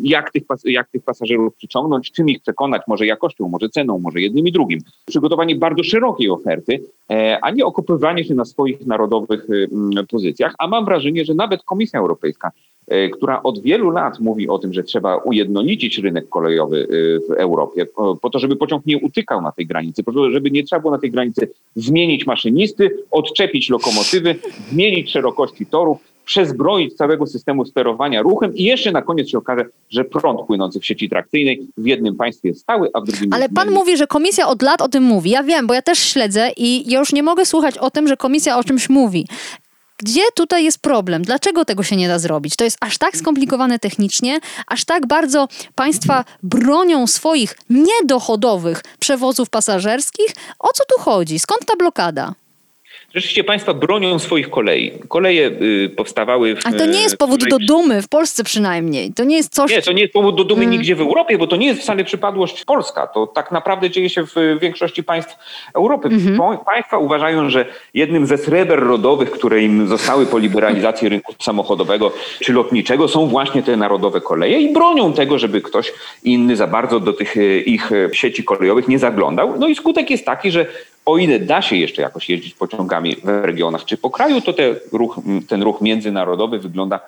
jak 0.04 0.32
tych, 0.32 0.44
jak 0.66 0.90
tych 0.90 1.04
pasażerów 1.04 1.56
przyciągnąć, 1.56 2.12
czym 2.12 2.30
ich 2.30 2.42
przekonać, 2.42 2.82
może 2.88 3.06
jakością, 3.06 3.50
może 3.50 3.70
ceną, 3.70 4.00
może 4.00 4.22
jednym 4.22 4.48
i 4.48 4.52
drugim. 4.52 4.80
Przygotowanie 5.06 5.56
bardzo 5.56 5.84
szerokiej 5.84 6.30
oferty, 6.30 6.80
e, 7.12 7.40
a 7.42 7.52
nie 7.52 7.66
okopywanie 7.66 8.24
się 8.24 8.36
na 8.36 8.46
swoich 8.46 8.86
narodowych 8.86 9.50
y, 9.50 9.70
pozycjach. 10.10 10.56
A 10.58 10.68
mam 10.68 10.86
wrażenie, 10.86 11.26
że 11.26 11.34
nawet 11.34 11.64
Komisja 11.64 12.00
Europejska 12.00 12.52
e, 12.88 13.10
która 13.10 13.44
od 13.44 13.62
wielu 13.62 13.90
lat 13.90 14.20
mówi 14.20 14.48
o 14.48 14.58
tym, 14.58 14.74
że 14.74 14.84
trzeba 14.84 15.18
ujednolicić 15.18 15.98
rynek 15.98 16.30
kolejowy 16.30 16.84
e, 16.84 16.88
w 17.20 17.32
Europie, 17.38 17.86
po 18.22 18.30
to, 18.30 18.40
żeby 18.40 18.56
pociąg 18.56 18.86
nie 18.86 18.98
utykał 18.98 19.42
na 19.42 19.52
tej 19.52 19.68
granicy, 19.68 20.04
po 20.04 20.14
to, 20.14 20.32
żeby 20.32 20.52
nie 20.52 20.64
trzeba 20.64 20.80
było 20.80 20.94
na 20.94 21.00
tej 21.00 21.12
granicy 21.12 21.50
zmienić 21.76 22.26
maszynisty, 22.26 22.98
odczepić 23.12 23.70
lokomotywy, 23.70 24.36
zmienić 24.72 25.12
szerokości 25.12 25.66
torów, 25.66 26.15
przezbroić 26.26 26.94
całego 26.94 27.28
systemu 27.28 27.66
sterowania 27.66 28.22
ruchem 28.22 28.56
i 28.56 28.64
jeszcze 28.64 28.92
na 28.92 29.02
koniec 29.02 29.30
się 29.30 29.38
okaże, 29.38 29.66
że 29.90 30.04
prąd 30.04 30.48
płynący 30.48 30.80
w 30.80 30.86
sieci 30.86 31.10
trakcyjnej 31.10 31.68
w 31.78 31.86
jednym 31.86 32.16
państwie 32.16 32.50
jest 32.50 32.62
stały, 32.62 32.90
a 32.94 33.02
w 33.02 33.06
drugim 33.06 33.34
Ale 33.34 33.50
pan 33.50 33.72
mówi, 33.72 33.98
że 33.98 34.08
komisja 34.08 34.48
od 34.48 34.62
lat 34.62 34.82
o 34.82 34.88
tym 34.88 35.04
mówi. 35.04 35.30
Ja 35.30 35.44
wiem, 35.44 35.68
bo 35.68 35.74
ja 35.74 35.82
też 35.82 36.00
śledzę 36.00 36.52
i 36.58 36.92
ja 36.92 37.00
już 37.00 37.14
nie 37.14 37.24
mogę 37.24 37.46
słuchać 37.46 37.78
o 37.78 37.92
tym, 37.92 38.08
że 38.08 38.18
komisja 38.18 38.58
o 38.58 38.64
czymś 38.64 38.90
mówi. 38.90 39.28
Gdzie 39.98 40.22
tutaj 40.36 40.64
jest 40.64 40.82
problem? 40.82 41.22
Dlaczego 41.22 41.66
tego 41.66 41.84
się 41.84 41.96
nie 41.96 42.08
da 42.08 42.20
zrobić? 42.20 42.56
To 42.56 42.64
jest 42.64 42.78
aż 42.82 42.98
tak 42.98 43.18
skomplikowane 43.18 43.80
technicznie, 43.80 44.40
aż 44.68 44.86
tak 44.86 45.08
bardzo 45.08 45.48
państwa 45.76 46.26
bronią 46.44 47.08
swoich 47.08 47.58
niedochodowych 47.70 48.84
przewozów 49.00 49.50
pasażerskich. 49.50 50.28
O 50.60 50.68
co 50.74 50.84
tu 50.96 51.02
chodzi? 51.02 51.40
Skąd 51.40 51.66
ta 51.66 51.76
blokada? 51.76 52.34
Rzeczywiście 53.16 53.44
państwa 53.44 53.74
bronią 53.74 54.20
swoich 54.20 54.50
kolei. 54.50 54.92
Koleje 55.08 55.48
y, 55.62 55.90
powstawały... 55.98 56.56
W, 56.56 56.66
Ale 56.66 56.78
to 56.78 56.86
nie 56.86 57.00
jest 57.02 57.18
powód 57.18 57.50
do 57.50 57.58
dumy, 57.60 58.02
w 58.02 58.08
Polsce 58.08 58.44
przynajmniej. 58.44 59.14
To 59.14 59.24
nie 59.24 59.36
jest 59.36 59.54
coś... 59.54 59.72
Nie, 59.72 59.82
to 59.82 59.92
nie 59.92 60.02
jest 60.02 60.14
powód 60.14 60.36
do 60.36 60.44
dumy 60.44 60.62
hmm. 60.62 60.78
nigdzie 60.78 60.96
w 60.96 61.02
Europie, 61.02 61.38
bo 61.38 61.48
to 61.48 61.56
nie 61.56 61.68
jest 61.68 61.82
wcale 61.82 62.04
przypadłość 62.04 62.66
polska. 62.66 63.08
To 63.08 63.28
tak 63.28 63.52
naprawdę 63.52 63.90
dzieje 63.90 64.10
się 64.10 64.26
w 64.26 64.36
większości 64.62 65.04
państw 65.04 65.36
Europy. 65.74 66.10
Hmm. 66.10 66.58
Państwa 66.66 66.98
uważają, 66.98 67.50
że 67.50 67.66
jednym 67.94 68.26
ze 68.26 68.38
sreber 68.38 68.80
rodowych, 68.80 69.32
które 69.32 69.64
im 69.64 69.88
zostały 69.88 70.26
po 70.26 70.38
liberalizacji 70.38 71.10
rynku 71.10 71.34
samochodowego 71.40 72.12
czy 72.40 72.54
lotniczego 72.54 73.08
są 73.08 73.28
właśnie 73.28 73.64
te 73.64 73.78
narodowe 73.78 74.22
koleje 74.22 74.60
i 74.60 74.74
bronią 74.74 75.14
tego, 75.14 75.40
żeby 75.40 75.62
ktoś 75.62 75.94
inny 76.24 76.56
za 76.56 76.68
bardzo 76.68 77.00
do 77.00 77.14
tych 77.14 77.38
y, 77.38 77.60
ich 77.60 77.90
sieci 78.14 78.44
kolejowych 78.44 78.88
nie 78.88 79.00
zaglądał. 79.00 79.60
No 79.60 79.68
i 79.68 79.76
skutek 79.76 80.10
jest 80.10 80.26
taki, 80.26 80.52
że 80.52 80.66
o 81.06 81.18
ile 81.18 81.40
da 81.40 81.62
się 81.62 81.76
jeszcze 81.76 82.02
jakoś 82.02 82.30
jeździć 82.30 82.54
pociągami 82.54 83.16
w 83.16 83.28
regionach 83.28 83.86
czy 83.86 83.98
po 83.98 84.10
kraju, 84.10 84.42
to 84.42 84.54
te 84.54 84.76
ruch, 84.92 85.20
ten 85.48 85.64
ruch 85.64 85.82
międzynarodowy 85.82 86.60
wygląda 86.60 87.00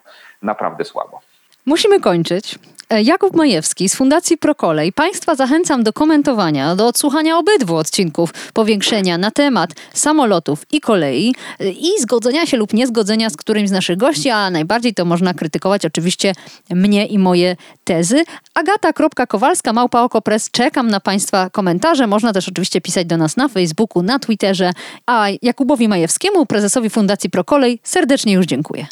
naprawdę 0.42 0.86
słabo. 0.86 1.22
Musimy 1.68 2.00
kończyć. 2.00 2.60
E, 2.90 3.02
Jakub 3.02 3.36
Majewski 3.36 3.90
z 3.90 3.96
Fundacji 3.96 4.38
Prokolej. 4.38 4.94
Państwa 4.94 5.36
zachęcam 5.36 5.84
do 5.84 5.94
komentowania, 5.94 6.76
do 6.76 6.88
odsłuchania 6.88 7.38
obydwu 7.38 7.76
odcinków 7.76 8.34
powiększenia 8.54 9.18
na 9.18 9.32
temat 9.32 9.70
samolotów 9.94 10.66
i 10.72 10.82
kolei 10.82 11.36
e, 11.60 11.70
i 11.70 11.88
zgodzenia 12.00 12.46
się 12.46 12.58
lub 12.58 12.74
niezgodzenia 12.74 13.30
z 13.30 13.38
którymś 13.38 13.70
z 13.70 13.72
naszych 13.72 13.98
gości, 13.98 14.30
a 14.30 14.50
najbardziej 14.50 14.94
to 14.94 15.06
można 15.06 15.34
krytykować 15.34 15.86
oczywiście 15.86 16.34
mnie 16.70 17.06
i 17.06 17.20
moje 17.20 17.56
tezy. 17.84 18.24
Agata.kowalska, 18.54 19.74
małpa 19.74 20.02
okopres. 20.02 20.52
Czekam 20.52 20.88
na 20.88 21.00
Państwa 21.00 21.50
komentarze. 21.50 22.08
Można 22.08 22.34
też 22.34 22.50
oczywiście 22.50 22.82
pisać 22.82 23.08
do 23.08 23.18
nas 23.18 23.38
na 23.38 23.48
Facebooku, 23.48 24.04
na 24.04 24.20
Twitterze. 24.20 24.72
A 25.06 25.28
Jakubowi 25.42 25.88
Majewskiemu, 25.88 26.46
prezesowi 26.46 26.90
Fundacji 26.90 27.30
Prokolej, 27.30 27.80
serdecznie 27.84 28.34
już 28.34 28.46
dziękuję. 28.46 28.88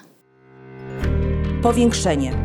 Powiększenie 1.62 2.45